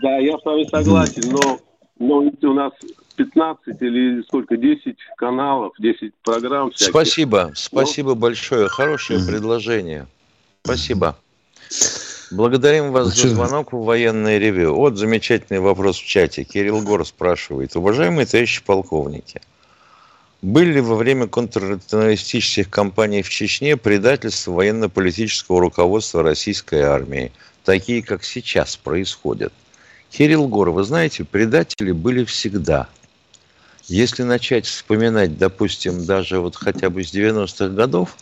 да, 0.00 0.18
я 0.18 0.38
с 0.38 0.44
вами 0.44 0.64
согласен, 0.70 1.32
но, 1.32 1.58
но 1.98 2.18
у 2.18 2.54
нас 2.54 2.72
15 3.16 3.80
или 3.80 4.22
сколько, 4.22 4.56
10 4.56 4.96
каналов, 5.16 5.72
10 5.78 6.12
программ 6.22 6.70
всяких. 6.70 6.90
Спасибо, 6.90 7.52
спасибо 7.54 8.14
большое. 8.14 8.68
Хорошее 8.68 9.20
Мгм. 9.20 9.28
предложение. 9.28 10.06
Спасибо. 10.64 11.16
Благодарим 12.30 12.90
вас 12.90 13.08
Ну, 13.08 13.22
за 13.22 13.28
звонок 13.28 13.72
в 13.72 13.84
военное 13.84 14.38
ревю. 14.38 14.74
Вот 14.74 14.96
замечательный 14.96 15.60
вопрос 15.60 15.98
в 15.98 16.04
чате. 16.04 16.44
Кирилл 16.44 16.82
Гор 16.82 17.06
спрашивает. 17.06 17.76
Уважаемые 17.76 18.26
товарищи 18.26 18.62
полковники, 18.64 19.40
были 20.42 20.72
ли 20.72 20.80
во 20.80 20.96
время 20.96 21.26
контртеррористических 21.26 22.68
кампаний 22.70 23.22
в 23.22 23.28
Чечне 23.28 23.76
предательства 23.76 24.52
военно-политического 24.52 25.60
руководства 25.60 26.22
российской 26.22 26.80
армии, 26.80 27.30
такие, 27.64 28.02
как 28.02 28.24
сейчас 28.24 28.76
происходят? 28.76 29.52
Кирилл 30.10 30.48
Гор, 30.48 30.70
вы 30.70 30.84
знаете, 30.84 31.24
предатели 31.24 31.92
были 31.92 32.24
всегда. 32.24 32.88
Если 33.86 34.22
начать 34.22 34.64
вспоминать, 34.64 35.36
допустим, 35.36 36.06
даже 36.06 36.40
вот 36.40 36.56
хотя 36.56 36.88
бы 36.88 37.04
с 37.04 37.12
90-х 37.12 37.68
годов, 37.68 38.16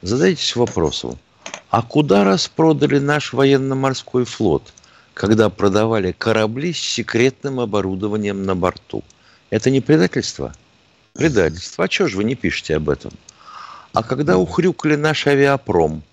задайтесь 0.00 0.54
вопросом, 0.54 1.18
а 1.70 1.82
куда 1.82 2.22
распродали 2.22 3.00
наш 3.00 3.32
военно-морской 3.32 4.24
флот, 4.24 4.72
когда 5.14 5.50
продавали 5.50 6.12
корабли 6.12 6.72
с 6.72 6.78
секретным 6.78 7.58
оборудованием 7.58 8.44
на 8.44 8.54
борту? 8.54 9.02
Это 9.50 9.70
не 9.70 9.80
предательство? 9.80 10.54
Предательство. 11.14 11.84
А 11.84 11.88
чего 11.88 12.06
же 12.06 12.16
вы 12.16 12.22
не 12.22 12.36
пишете 12.36 12.76
об 12.76 12.88
этом? 12.88 13.10
А 13.92 14.04
когда 14.04 14.38
ухрюкали 14.38 14.94
наш 14.94 15.26
авиапром, 15.26 16.04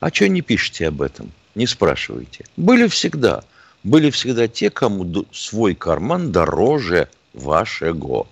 а 0.00 0.10
чего 0.10 0.28
не 0.28 0.42
пишете 0.42 0.88
об 0.88 1.00
этом? 1.00 1.32
Не 1.54 1.66
спрашивайте. 1.66 2.44
Были 2.58 2.88
всегда. 2.88 3.42
Были 3.84 4.10
всегда 4.10 4.48
те, 4.48 4.68
кому 4.68 5.24
свой 5.32 5.74
карман 5.74 6.30
дороже 6.30 7.08
вашего. 7.32 8.26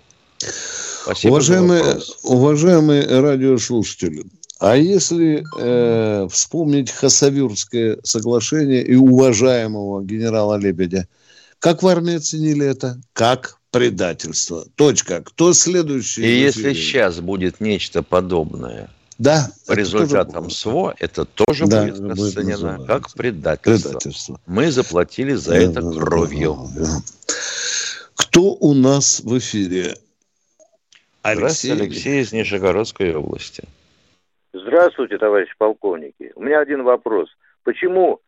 Спасибо 1.03 1.31
Уважаемые, 1.33 1.99
уважаемые 2.23 3.19
радиослушатели, 3.19 4.23
а 4.59 4.77
если 4.77 5.43
э, 5.59 6.27
вспомнить 6.31 6.91
Хасавюрское 6.91 7.97
соглашение 8.03 8.81
и 8.83 8.95
уважаемого 8.95 10.01
генерала 10.03 10.55
Лебедя, 10.55 11.07
как 11.59 11.83
в 11.83 11.87
армии 11.87 12.15
оценили 12.15 12.65
это? 12.65 12.97
Как 13.11 13.57
предательство. 13.71 14.65
Точка. 14.75 15.21
Кто 15.21 15.51
следующий? 15.53 16.21
И 16.23 16.39
если 16.39 16.73
сейчас 16.73 17.19
будет 17.19 17.59
нечто 17.59 18.03
подобное 18.03 18.89
да, 19.17 19.51
по 19.67 19.73
результатам 19.73 20.45
тоже 20.45 20.55
СВО, 20.55 20.95
это 20.99 21.25
тоже 21.25 21.65
Да, 21.67 21.83
будет 21.83 21.99
будет 22.01 22.19
расценено 22.19 22.51
называться. 22.51 22.87
как 22.87 23.13
предательство. 23.13 23.89
предательство. 23.89 24.41
Мы 24.45 24.71
заплатили 24.71 25.33
за 25.33 25.49
Да, 25.51 25.57
это 25.57 25.81
да, 25.81 25.91
кровью. 25.91 26.69
да, 26.75 26.85
да. 26.85 27.01
Кто 28.15 28.53
у 28.53 28.73
нас 28.73 29.19
в 29.21 29.37
эфире? 29.37 29.97
Здравствуйте, 31.23 31.81
Алексей 31.81 32.21
из 32.21 32.33
Нижегородской 32.33 33.15
области. 33.15 33.63
Здравствуйте, 34.53 35.17
товарищи 35.17 35.53
полковники. 35.57 36.31
У 36.35 36.43
меня 36.43 36.59
один 36.59 36.83
вопрос. 36.83 37.29
Почему 37.63 38.19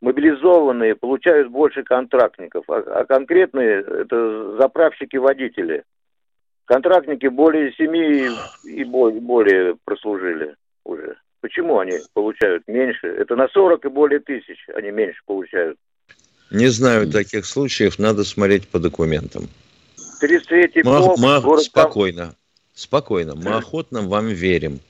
мобилизованные 0.00 0.94
получают 0.94 1.48
больше 1.50 1.82
контрактников, 1.82 2.64
а, 2.68 2.78
а 3.00 3.04
конкретные 3.06 3.80
это 3.80 4.56
заправщики-водители? 4.58 5.84
Контрактники 6.66 7.26
более 7.26 7.72
семи 7.72 8.28
и 8.64 8.84
бо- 8.84 9.10
более 9.10 9.76
прослужили 9.84 10.54
уже. 10.84 11.16
Почему 11.40 11.78
они 11.78 11.98
получают 12.12 12.68
меньше? 12.68 13.06
Это 13.06 13.36
на 13.36 13.48
40 13.48 13.84
и 13.86 13.88
более 13.88 14.20
тысяч 14.20 14.58
они 14.74 14.90
меньше 14.90 15.20
получают. 15.24 15.78
Не 16.50 16.68
знаю 16.68 17.10
таких 17.10 17.46
случаев, 17.46 17.98
надо 17.98 18.24
смотреть 18.24 18.68
по 18.68 18.78
документам. 18.78 19.48
33-й 20.20 20.82
Мы, 20.82 20.82
полк, 20.82 21.18
мы- 21.18 21.40
город 21.40 21.62
спокойно, 21.64 22.34
спокойно. 22.74 23.34
Мы 23.34 23.52
охотно 23.52 24.02
вам 24.02 24.28
верим. 24.28 24.80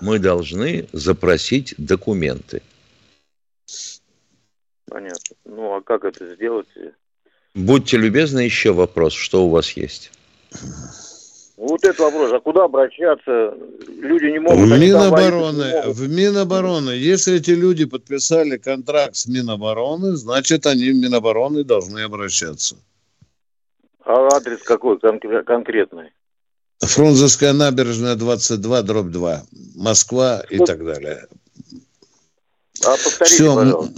Мы 0.00 0.18
должны 0.18 0.86
запросить 0.92 1.74
документы. 1.76 2.62
Понятно. 4.88 5.36
Ну, 5.44 5.74
а 5.74 5.80
как 5.82 6.04
это 6.04 6.34
сделать? 6.34 6.68
Будьте 7.54 7.96
любезны, 7.96 8.40
еще 8.40 8.72
вопрос, 8.72 9.12
что 9.12 9.44
у 9.44 9.50
вас 9.50 9.70
есть? 9.70 10.10
Вот 11.56 11.84
этот 11.84 12.00
вопрос, 12.00 12.32
а 12.32 12.40
куда 12.40 12.64
обращаться? 12.64 13.54
Люди 13.86 14.24
не 14.24 14.40
могут... 14.40 14.58
В 14.58 14.78
Минобороны, 14.78 15.64
не 15.64 15.72
могут. 15.72 15.96
в 15.96 16.08
Минобороны. 16.08 16.90
Если 16.90 17.36
эти 17.36 17.50
люди 17.52 17.84
подписали 17.84 18.56
контракт 18.56 19.14
с 19.16 19.26
Минобороны, 19.28 20.16
значит, 20.16 20.66
они 20.66 20.90
в 20.90 20.96
Минобороны 20.96 21.62
должны 21.62 22.00
обращаться. 22.00 22.76
А 24.04 24.28
адрес 24.36 24.62
какой 24.62 24.98
конкре- 24.98 25.42
конкретный? 25.42 26.10
Фрунзенская 26.80 27.52
набережная 27.52 28.16
22, 28.16 28.82
дробь 28.82 29.10
2. 29.10 29.42
Москва 29.76 30.42
и 30.50 30.58
так 30.58 30.84
далее. 30.84 31.26
А 32.84 32.90
повторите, 32.90 33.34
Всё, 33.36 33.54
пожалуйста. 33.54 33.94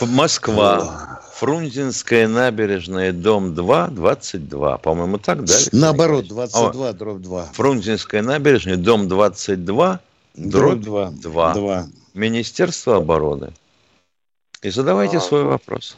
Москва. 0.00 1.20
Фрунзенская 1.34 2.28
набережная, 2.28 3.12
дом 3.12 3.54
2, 3.54 3.88
22. 3.88 4.78
По-моему, 4.78 5.18
так, 5.18 5.44
да? 5.44 5.54
Наоборот, 5.72 6.24
Николаевич? 6.24 6.52
22, 6.52 6.92
дробь 6.92 7.20
2. 7.20 7.42
О, 7.42 7.46
Фрунзенская 7.52 8.22
набережная, 8.22 8.76
дом 8.76 9.08
22, 9.08 10.00
Дробь 10.34 10.80
дробь 10.80 10.80
2. 10.80 11.10
2. 11.10 11.54
2. 11.54 11.86
Министерство 12.14 12.96
обороны. 12.96 13.52
И 14.62 14.70
задавайте 14.70 15.18
А, 15.18 15.20
свой 15.20 15.42
вопрос. 15.44 15.96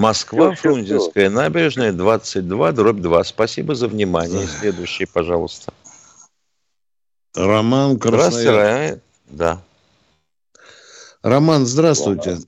Москва, 0.00 0.52
всё, 0.54 0.70
Фрунзенская 0.70 1.28
набережная, 1.28 1.92
22, 1.92 2.72
дробь 2.72 3.00
2. 3.00 3.22
Спасибо 3.24 3.74
за 3.74 3.86
внимание. 3.86 4.46
Следующий, 4.46 5.04
пожалуйста. 5.04 5.74
Роман 7.34 7.96
Здравствуйте, 7.96 8.48
Краснояр. 8.48 8.94
Ра- 8.94 9.00
Да. 9.28 9.62
Роман, 11.22 11.66
здравствуйте. 11.66 12.38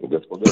Господа. 0.00 0.50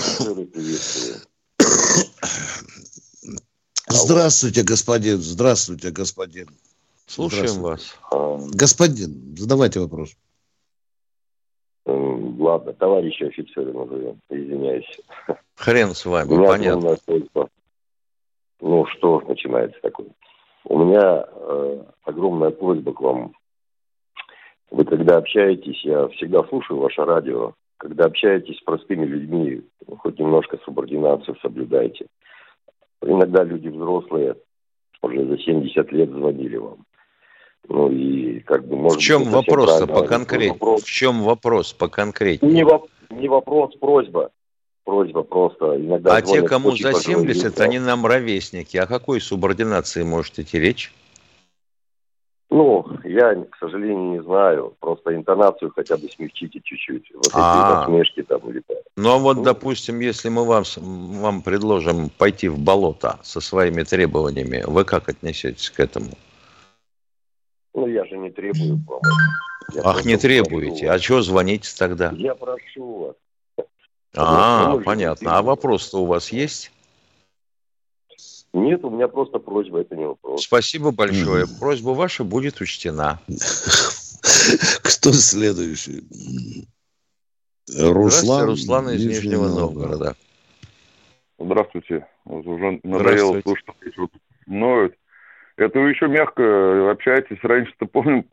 Здравствуйте, 3.88 4.62
господин. 4.62 5.18
Здравствуйте, 5.18 5.90
господин. 5.90 6.48
Слушаем 7.06 7.48
Здравствуйте. 7.48 8.00
вас. 8.10 8.50
Господин, 8.54 9.36
задавайте 9.36 9.80
вопрос. 9.80 10.10
Эм, 11.86 12.40
Ладно, 12.40 12.72
товарищи 12.74 13.24
офицеры 13.24 13.72
назовем, 13.72 14.20
извиняюсь. 14.30 15.00
Хрен 15.58 15.94
с 15.94 16.06
вами, 16.06 16.32
У 16.32 16.36
меня 16.38 16.48
понятно. 16.48 16.96
просьба. 17.04 17.48
Ну, 18.60 18.86
что 18.86 19.20
начинается 19.26 19.78
такое? 19.82 20.06
У 20.64 20.78
меня 20.78 21.24
э, 21.28 21.82
огромная 22.04 22.50
просьба 22.50 22.92
к 22.92 23.00
вам. 23.00 23.32
Вы 24.70 24.84
когда 24.84 25.16
общаетесь, 25.16 25.82
я 25.84 26.08
всегда 26.08 26.44
слушаю 26.44 26.78
ваше 26.78 27.04
радио, 27.04 27.54
когда 27.78 28.04
общаетесь 28.04 28.58
с 28.58 28.62
простыми 28.62 29.04
людьми, 29.06 29.62
хоть 29.98 30.18
немножко 30.18 30.58
субординацию 30.64 31.36
соблюдайте. 31.42 32.06
Иногда 33.02 33.42
люди 33.44 33.68
взрослые, 33.68 34.36
уже 35.02 35.24
за 35.26 35.38
70 35.38 35.92
лет 35.92 36.10
звонили 36.10 36.56
вам. 36.56 36.84
Ну 37.68 37.90
и 37.90 38.40
как 38.40 38.66
бы 38.66 38.76
может 38.76 38.98
В 39.00 39.02
чем 39.02 39.24
вопрос-то 39.24 39.86
по 39.86 40.02
конкретнее? 40.04 40.52
вопрос. 40.52 40.82
В 40.82 40.90
чем 40.90 41.22
вопрос 41.22 41.72
по 41.72 41.88
конкретнее? 41.88 42.52
Не, 42.52 42.62
воп- 42.62 42.88
не 43.10 43.28
вопрос, 43.28 43.74
просьба. 43.76 44.30
Просьба 44.88 45.22
просто. 45.22 45.76
Иногда 45.76 46.16
А 46.16 46.22
те, 46.22 46.40
кому 46.40 46.74
за 46.74 46.92
пожилые 46.92 47.34
70, 47.34 47.44
люди. 47.44 47.60
они 47.60 47.78
нам 47.78 48.06
ровесники. 48.06 48.78
О 48.78 48.86
какой 48.86 49.20
субординации 49.20 50.02
может 50.02 50.38
идти 50.38 50.58
речь? 50.58 50.94
Ну, 52.48 52.86
я, 53.04 53.34
к 53.34 53.58
сожалению, 53.60 54.12
не 54.12 54.22
знаю. 54.22 54.74
Просто 54.80 55.14
интонацию 55.14 55.72
хотя 55.76 55.98
бы 55.98 56.08
смягчите 56.08 56.60
чуть-чуть. 56.64 57.12
Вот 57.14 57.26
эти 57.26 57.34
А. 57.34 57.80
насмешки 57.86 58.22
там 58.22 58.40
так. 58.40 58.78
Ну, 58.96 59.10
а 59.10 59.18
вот, 59.18 59.42
допустим, 59.42 60.00
если 60.00 60.30
мы 60.30 60.46
вам, 60.46 60.64
вам 60.78 61.42
предложим 61.42 62.08
пойти 62.08 62.48
в 62.48 62.58
болото 62.58 63.18
со 63.22 63.42
своими 63.42 63.82
требованиями, 63.82 64.64
вы 64.66 64.86
как 64.86 65.10
отнесетесь 65.10 65.68
к 65.68 65.80
этому? 65.80 66.12
Ну, 67.74 67.86
я 67.88 68.06
же 68.06 68.16
не 68.16 68.30
требую 68.30 68.80
помощи. 68.86 69.74
Я 69.74 69.82
Ах, 69.84 70.06
не 70.06 70.14
прошу 70.14 70.22
требуете. 70.28 70.86
вас. 70.86 70.96
А 70.96 70.98
что 70.98 71.20
звоните 71.20 71.68
тогда? 71.78 72.10
Я 72.16 72.34
прошу 72.34 72.98
вас. 73.00 73.16
А, 74.20 74.70
Ну, 74.70 74.80
понятно. 74.80 75.38
А 75.38 75.42
вопрос-то 75.42 76.02
у 76.02 76.06
вас 76.06 76.32
есть? 76.32 76.72
Нет, 78.52 78.82
у 78.84 78.90
меня 78.90 79.06
просто 79.08 79.38
просьба, 79.38 79.80
это 79.80 79.94
не 79.94 80.06
вопрос. 80.06 80.42
Спасибо 80.42 80.90
большое. 80.90 81.46
Просьба 81.60 81.90
ваша 81.90 82.24
будет 82.24 82.60
учтена. 82.60 83.20
Кто 84.82 85.12
следующий? 85.12 86.02
Здравствуйте, 87.66 87.92
Руслан. 87.92 88.46
Руслан 88.46 88.90
из 88.90 89.06
Нижнего 89.06 89.48
Новгорода. 89.48 90.16
Здравствуйте. 91.38 92.06
Вот 92.24 92.46
уже 92.46 92.80
надоело 92.82 93.40
слушать, 93.42 93.66
как 93.66 93.76
эти 93.82 93.98
вот 93.98 94.10
ноют. 94.46 94.94
Это 95.56 95.78
вы 95.78 95.90
еще 95.90 96.08
мягко 96.08 96.90
общаетесь. 96.90 97.38
Раньше-то, 97.42 97.86
помню, 97.86 98.24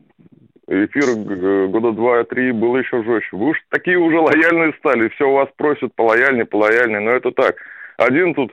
эфир 0.68 1.14
г- 1.16 1.66
года 1.68 1.92
два-три 1.92 2.52
был 2.52 2.76
еще 2.76 3.02
жестче. 3.02 3.36
Вы 3.36 3.50
уж 3.50 3.58
такие 3.70 3.98
уже 3.98 4.18
лояльные 4.18 4.74
стали. 4.78 5.08
Все 5.10 5.28
у 5.28 5.34
вас 5.34 5.48
просят 5.56 5.94
полояльнее, 5.94 6.44
полояльнее. 6.44 7.00
Но 7.00 7.10
это 7.12 7.30
так. 7.30 7.56
Один 7.96 8.34
тут, 8.34 8.52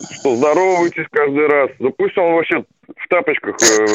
что 0.00 0.36
здороваетесь 0.36 1.06
каждый 1.10 1.46
раз. 1.46 1.70
Да 1.78 1.90
пусть 1.96 2.18
он 2.18 2.34
вообще 2.34 2.64
в 2.96 3.08
тапочках. 3.08 3.56
э. 3.62 3.86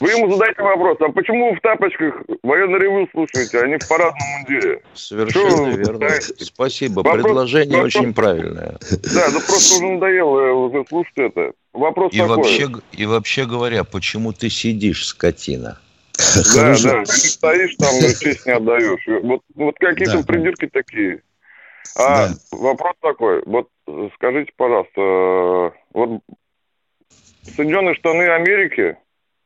Вы 0.00 0.10
ему 0.10 0.30
задайте 0.32 0.62
вопрос, 0.62 0.98
а 1.00 1.08
почему 1.12 1.50
вы 1.50 1.56
в 1.56 1.60
тапочках 1.60 2.14
военный 2.42 2.78
ревю 2.78 3.08
слушаете, 3.12 3.60
а 3.60 3.66
не 3.66 3.78
в 3.78 3.88
парадном 3.88 4.20
мундире? 4.36 4.82
Совершенно 4.94 5.50
Что 5.50 5.64
верно. 5.70 5.92
пытаетесь? 5.94 6.46
Спасибо. 6.46 7.00
Вопрос- 7.00 7.22
Предложение 7.22 7.76
вопрос- 7.78 7.96
очень 7.96 8.14
правильное. 8.14 8.76
Да, 9.14 9.28
ну 9.32 9.40
просто 9.40 9.74
уже 9.76 9.86
надоело 9.86 10.52
уже 10.52 10.84
слушать 10.88 11.16
это. 11.16 11.52
Вопрос 11.72 12.12
И 12.12 12.18
такой. 12.18 12.36
вообще, 12.36 12.68
и 12.92 13.06
вообще 13.06 13.46
говоря, 13.46 13.84
почему 13.84 14.32
ты 14.32 14.50
сидишь, 14.50 15.06
скотина? 15.06 15.78
Да, 16.54 16.74
да, 16.82 17.00
ты 17.04 17.06
стоишь 17.06 17.74
там, 17.76 17.94
но 17.94 18.08
честь 18.08 18.44
не 18.46 18.52
отдаешь. 18.52 19.06
И 19.08 19.12
Вот, 19.26 19.40
вот 19.54 19.74
какие-то 19.78 20.18
Да. 20.18 20.22
придирки 20.24 20.68
такие. 20.70 21.22
А 21.96 22.28
вопрос 22.50 22.92
такой, 23.00 23.42
вот 23.46 23.68
скажите, 24.16 24.52
пожалуйста, 24.56 25.00
э, 25.00 25.70
вот 25.94 26.20
Соединенные 27.56 27.94
Штаты 27.94 28.28
Америки, 28.30 28.96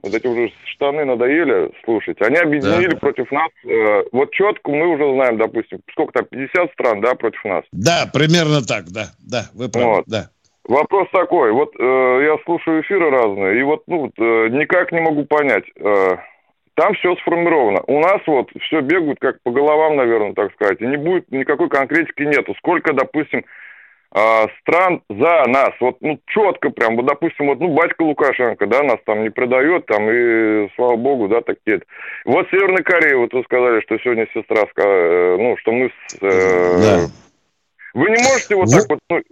вот 0.03 0.15
эти 0.15 0.27
уже 0.27 0.53
штаны 0.65 1.05
надоели 1.05 1.71
слушать, 1.85 2.21
они 2.21 2.37
объединили 2.37 2.95
против 2.97 3.31
нас, 3.31 3.51
э, 3.65 4.05
вот 4.13 4.33
четко 4.33 4.71
мы 4.71 4.89
уже 4.89 5.13
знаем, 5.15 5.39
допустим, 5.39 5.81
сколько 5.91 6.13
там, 6.13 6.27
50 6.27 6.73
стран, 6.73 7.01
да, 7.01 7.15
против 7.15 7.45
нас. 7.45 7.65
Да, 7.73 8.09
примерно 8.13 8.63
так, 8.63 8.85
да, 8.87 9.07
да, 9.19 9.47
вы 9.55 9.69
правы, 9.69 9.97
Вот. 9.97 10.05
да. 10.07 10.31
Вопрос 10.65 11.09
такой, 11.13 11.53
вот 11.53 11.75
э, 11.79 11.83
я 11.83 12.37
слушаю 12.45 12.83
эфиры 12.83 13.11
разные, 13.11 13.61
и 13.61 13.63
вот 13.63 13.85
ну, 13.87 14.01
вот, 14.01 14.13
э, 14.19 14.49
никак 14.49 14.91
не 14.91 15.01
могу 15.01 15.25
понять, 15.25 15.65
э, 15.77 16.17
там 16.75 16.93
все 16.95 17.15
сформировано. 17.17 17.83
У 17.87 18.01
нас 18.01 18.21
вот 18.27 18.51
все 18.63 18.81
бегают 18.81 19.19
как 19.21 19.41
по 19.43 19.51
головам, 19.51 19.97
наверное, 19.97 20.35
так 20.35 20.53
сказать, 20.55 20.81
и 20.81 20.87
не 20.87 20.97
будет 20.97 21.31
никакой 21.31 21.69
конкретики 21.69 22.23
нету. 22.23 22.55
Сколько, 22.59 22.93
допустим, 22.93 23.45
стран 24.61 25.03
за 25.11 25.45
нас, 25.47 25.73
вот 25.81 25.97
ну 26.01 26.19
четко 26.27 26.71
прям, 26.71 26.97
вот 26.97 27.07
допустим, 27.07 27.47
вот 27.47 27.61
ну 27.61 27.75
батька 27.75 28.03
Лукашенко, 28.03 28.67
да, 28.67 28.83
нас 28.83 28.99
там 29.05 29.23
не 29.23 29.31
предает, 29.31 29.87
там 29.87 30.09
и 30.11 30.69
слава 30.77 30.97
богу, 30.97 31.29
да, 31.29 31.43
такие. 31.43 31.83
Вот 32.25 32.49
Северная 32.51 32.83
Корея, 32.83 33.17
вот 33.17 33.33
вы 33.35 33.43
сказали, 33.45 33.81
что 33.83 33.99
сегодня 33.99 34.27
сестра, 34.33 34.63
э, 34.77 35.37
ну 35.39 35.57
что 35.59 35.73
мы 35.73 35.91
с, 35.91 36.17
э, 36.23 37.07
вы 37.95 38.11
не 38.11 38.23
можете 38.23 38.57
вот 38.57 38.71
так 38.71 38.85
вот 38.89 38.99
ну, 39.11 39.23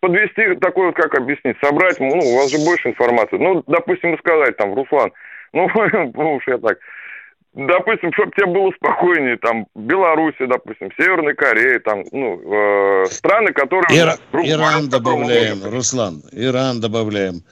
подвести 0.00 0.54
такой 0.60 0.86
вот, 0.86 0.96
как 0.96 1.14
объяснить, 1.14 1.56
собрать, 1.62 1.98
ну, 2.00 2.18
у 2.18 2.36
вас 2.36 2.50
же 2.50 2.58
больше 2.64 2.88
информации. 2.88 3.36
Ну, 3.36 3.62
допустим, 3.66 4.18
сказать 4.18 4.56
там, 4.56 4.74
Руслан, 4.74 5.12
ну, 5.52 5.68
ну 6.14 6.34
уж 6.34 6.46
я 6.48 6.58
так, 6.58 6.78
допустим, 7.54 8.12
чтобы 8.12 8.32
тебе 8.32 8.46
было 8.46 8.70
спокойнее, 8.76 9.36
там, 9.38 9.66
Беларуси, 9.74 10.46
допустим, 10.46 10.90
Северная 10.96 11.34
Корея, 11.34 11.80
там, 11.80 12.04
ну, 12.12 12.40
э, 13.02 13.06
страны, 13.06 13.52
которые... 13.52 13.84
Ира- 13.98 14.18
Иран 14.32 14.88
добавляем, 14.88 15.58
могут. 15.58 15.72
Руслан, 15.74 16.22
Иран 16.32 16.80
добавляем. 16.80 17.42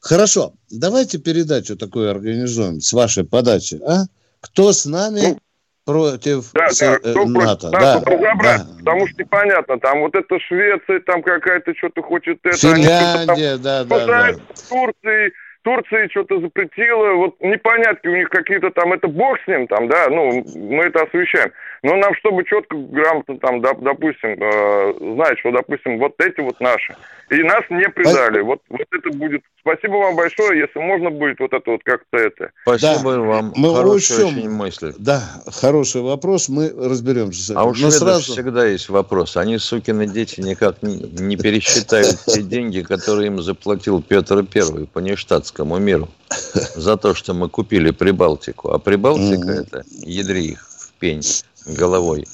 Хорошо, 0.00 0.52
давайте 0.70 1.18
передачу 1.18 1.76
такую 1.76 2.10
организуем 2.10 2.80
с 2.80 2.92
вашей 2.92 3.24
подачи, 3.24 3.78
а? 3.86 4.04
Кто 4.40 4.72
с 4.72 4.86
нами 4.86 5.36
против 5.84 6.50
Ну, 6.54 6.60
Да, 6.60 6.70
с- 6.70 6.78
да, 6.78 6.94
э, 6.94 6.98
кто 6.98 7.12
против 7.26 7.34
НАТО? 7.34 7.70
нас, 7.70 8.02
Да, 8.02 8.10
разобраться, 8.10 8.64
да. 8.64 8.78
потому 8.78 9.06
что 9.08 9.22
непонятно, 9.22 9.78
там 9.80 10.00
вот 10.00 10.14
это 10.14 10.38
Швеция, 10.40 11.00
там 11.00 11.22
какая-то 11.22 11.74
что-то 11.76 12.02
хочет 12.02 12.38
это... 12.44 12.48
они 12.72 12.82
что-то 12.84 13.26
там 13.26 13.36
Финляндия, 13.36 13.56
да, 13.58 13.84
да, 13.84 14.06
да. 14.06 14.32
Турцией, 14.68 15.32
Турция 15.70 16.08
что-то 16.08 16.40
запретила, 16.40 17.12
вот 17.14 17.36
непонятки 17.40 18.08
у 18.08 18.16
них 18.16 18.28
какие-то 18.28 18.70
там, 18.70 18.92
это 18.92 19.06
бог 19.06 19.38
с 19.44 19.46
ним 19.46 19.68
там, 19.68 19.88
да, 19.88 20.08
ну, 20.08 20.44
мы 20.56 20.84
это 20.84 21.04
освещаем. 21.04 21.52
Но 21.82 21.96
нам, 21.96 22.14
чтобы 22.16 22.44
четко, 22.44 22.76
грамотно 22.76 23.38
там, 23.38 23.60
доп, 23.60 23.80
допустим, 23.80 24.36
э, 24.42 24.94
знать, 25.14 25.38
что, 25.38 25.52
допустим, 25.52 25.98
вот 25.98 26.14
эти 26.18 26.40
вот 26.40 26.58
наши, 26.60 26.94
и 27.30 27.42
нас 27.42 27.62
не 27.70 27.88
предали. 27.88 28.40
Вот, 28.40 28.60
вот 28.68 28.86
это 28.90 29.16
будет. 29.16 29.42
Спасибо 29.60 29.92
вам 29.92 30.16
большое, 30.16 30.60
если 30.60 30.78
можно 30.78 31.10
будет 31.10 31.38
вот 31.38 31.52
это 31.52 31.70
вот 31.70 31.80
как-то 31.84 32.18
это. 32.18 32.50
Спасибо 32.62 33.12
да. 33.12 33.20
вам. 33.20 33.52
Мы 33.56 33.74
Хорошая 33.74 34.26
очень 34.26 34.50
мысль. 34.50 34.92
Да, 34.98 35.22
хороший 35.46 36.02
вопрос, 36.02 36.48
мы 36.48 36.70
разберемся 36.70 37.40
с 37.40 37.50
этим. 37.50 37.58
А 37.58 37.64
у 37.64 37.74
шведов 37.74 37.94
сразу... 37.94 38.32
всегда 38.32 38.66
есть 38.66 38.88
вопрос. 38.88 39.36
Они, 39.36 39.58
сукины 39.58 40.06
дети, 40.06 40.40
никак 40.40 40.82
не, 40.82 40.96
не 40.96 41.36
пересчитают 41.36 42.16
те 42.26 42.42
деньги, 42.42 42.80
которые 42.80 43.28
им 43.28 43.40
заплатил 43.40 44.02
Петр 44.02 44.38
I 44.38 44.86
по 44.86 44.98
нештатскому 44.98 45.59
миру 45.64 46.08
за 46.74 46.96
то, 46.96 47.14
что 47.14 47.34
мы 47.34 47.48
купили 47.48 47.90
Прибалтику. 47.90 48.70
А 48.70 48.78
Прибалтика 48.78 49.50
это 49.50 49.84
ядри 50.02 50.52
их 50.52 50.68
в 50.68 50.92
пень 50.98 51.22
головой. 51.66 52.26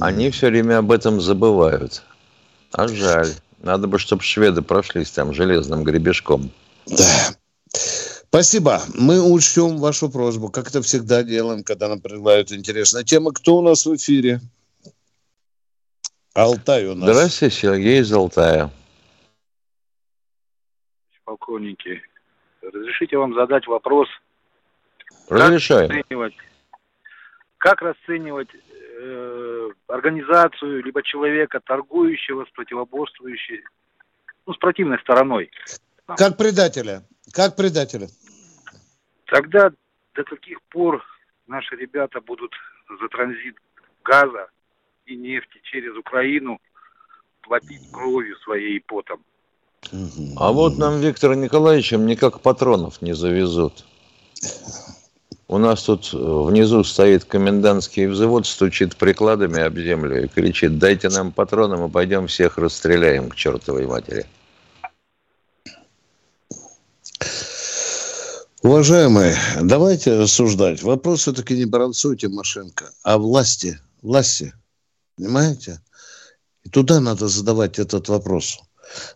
Они 0.00 0.30
все 0.30 0.48
время 0.48 0.78
об 0.78 0.92
этом 0.92 1.20
забывают. 1.20 2.02
А 2.72 2.88
жаль. 2.88 3.32
Надо 3.62 3.86
бы, 3.86 3.98
чтобы 3.98 4.22
шведы 4.22 4.62
прошлись 4.62 5.10
там 5.10 5.32
железным 5.32 5.84
гребешком. 5.84 6.50
Да. 6.86 7.34
Спасибо. 8.28 8.82
Мы 8.94 9.22
учтем 9.22 9.78
вашу 9.78 10.10
просьбу, 10.10 10.48
как 10.48 10.68
это 10.68 10.82
всегда 10.82 11.22
делаем, 11.22 11.62
когда 11.62 11.88
нам 11.88 12.00
предлагают 12.00 12.52
интересная 12.52 13.04
тема. 13.04 13.32
Кто 13.32 13.58
у 13.58 13.62
нас 13.62 13.86
в 13.86 13.94
эфире? 13.94 14.40
Алтай 16.34 16.84
у 16.86 16.94
нас. 16.94 17.08
Здравствуйте, 17.08 17.54
Сергей 17.54 18.00
из 18.00 18.12
Алтая. 18.12 18.70
Полковники, 21.24 22.02
разрешите 22.74 23.16
вам 23.16 23.34
задать 23.34 23.66
вопрос? 23.66 24.08
Разрешаю. 25.28 25.88
Как 25.88 25.96
расценивать, 25.96 26.34
как 27.58 27.82
расценивать 27.82 28.48
э, 28.54 29.70
организацию, 29.88 30.82
либо 30.82 31.02
человека, 31.02 31.60
торгующего 31.60 32.44
с 32.44 32.50
противоборствующей, 32.50 33.62
ну, 34.46 34.52
с 34.52 34.58
противной 34.58 34.98
стороной. 34.98 35.50
Как 36.06 36.36
предателя. 36.36 37.02
Как 37.32 37.56
предателя. 37.56 38.08
Тогда 39.26 39.72
до 40.14 40.24
каких 40.24 40.60
пор 40.64 41.02
наши 41.46 41.74
ребята 41.76 42.20
будут 42.20 42.52
за 43.00 43.08
транзит 43.08 43.56
газа 44.04 44.48
и 45.06 45.16
нефти 45.16 45.60
через 45.62 45.96
Украину 45.96 46.60
платить 47.40 47.90
кровью 47.90 48.36
своей 48.38 48.76
и 48.76 48.80
потом? 48.80 49.24
А 50.36 50.52
вот 50.52 50.78
нам 50.78 51.00
Виктор 51.00 51.34
Николаевичем 51.34 52.06
никак 52.06 52.40
патронов 52.40 53.02
не 53.02 53.14
завезут. 53.14 53.84
У 55.46 55.58
нас 55.58 55.82
тут 55.82 56.10
э, 56.12 56.16
внизу 56.16 56.82
стоит 56.84 57.24
комендантский 57.24 58.06
взвод, 58.06 58.46
стучит 58.46 58.96
прикладами 58.96 59.62
об 59.62 59.78
землю 59.78 60.24
и 60.24 60.28
кричит, 60.28 60.78
дайте 60.78 61.10
нам 61.10 61.32
патроны, 61.32 61.76
мы 61.76 61.90
пойдем 61.90 62.26
всех 62.26 62.56
расстреляем 62.56 63.28
к 63.28 63.36
чертовой 63.36 63.86
матери. 63.86 64.26
Уважаемые, 68.62 69.36
давайте 69.60 70.18
рассуждать. 70.18 70.82
Вопрос 70.82 71.20
все-таки 71.20 71.54
не 71.54 71.66
Баранцу 71.66 72.14
Тимошенко, 72.14 72.90
а 73.02 73.18
власти. 73.18 73.78
Власти. 74.00 74.54
Понимаете? 75.16 75.80
И 76.62 76.70
туда 76.70 77.00
надо 77.00 77.28
задавать 77.28 77.78
этот 77.78 78.08
вопрос. 78.08 78.58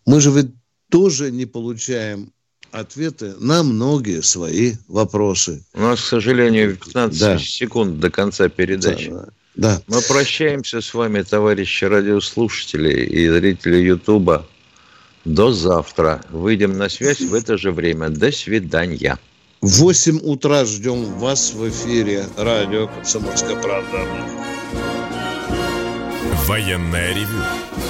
Мы 0.07 0.21
же 0.21 0.31
ведь 0.31 0.51
тоже 0.91 1.31
не 1.31 1.47
получаем 1.47 2.33
ответы 2.71 3.35
на 3.39 3.63
многие 3.63 4.23
свои 4.23 4.75
вопросы. 4.89 5.65
У 5.75 5.81
нас, 5.81 6.01
к 6.01 6.07
сожалению, 6.07 6.77
15 6.77 7.19
да. 7.19 7.39
секунд 7.39 7.99
до 8.01 8.11
конца 8.11 8.49
передачи. 8.49 9.11
Да, 9.11 9.29
да. 9.55 9.83
Мы 9.87 10.01
прощаемся 10.03 10.81
с 10.81 10.93
вами, 10.95 11.23
товарищи 11.23 11.85
радиослушатели 11.85 13.05
и 13.05 13.29
зрители 13.29 13.77
Ютуба. 13.77 14.47
До 15.25 15.53
завтра. 15.53 16.23
Выйдем 16.31 16.79
на 16.79 16.89
связь 16.89 17.21
в 17.21 17.35
это 17.35 17.59
же 17.59 17.73
время. 17.73 18.09
До 18.09 18.33
свидания. 18.33 19.19
В 19.61 19.81
8 19.81 20.21
утра 20.23 20.65
ждем 20.65 21.05
вас 21.19 21.53
в 21.53 21.69
эфире 21.69 22.27
радио 22.37 22.87
«Комсомольская 22.87 23.61
правда». 23.61 24.07
Военная 26.47 27.13
ревю. 27.13 27.43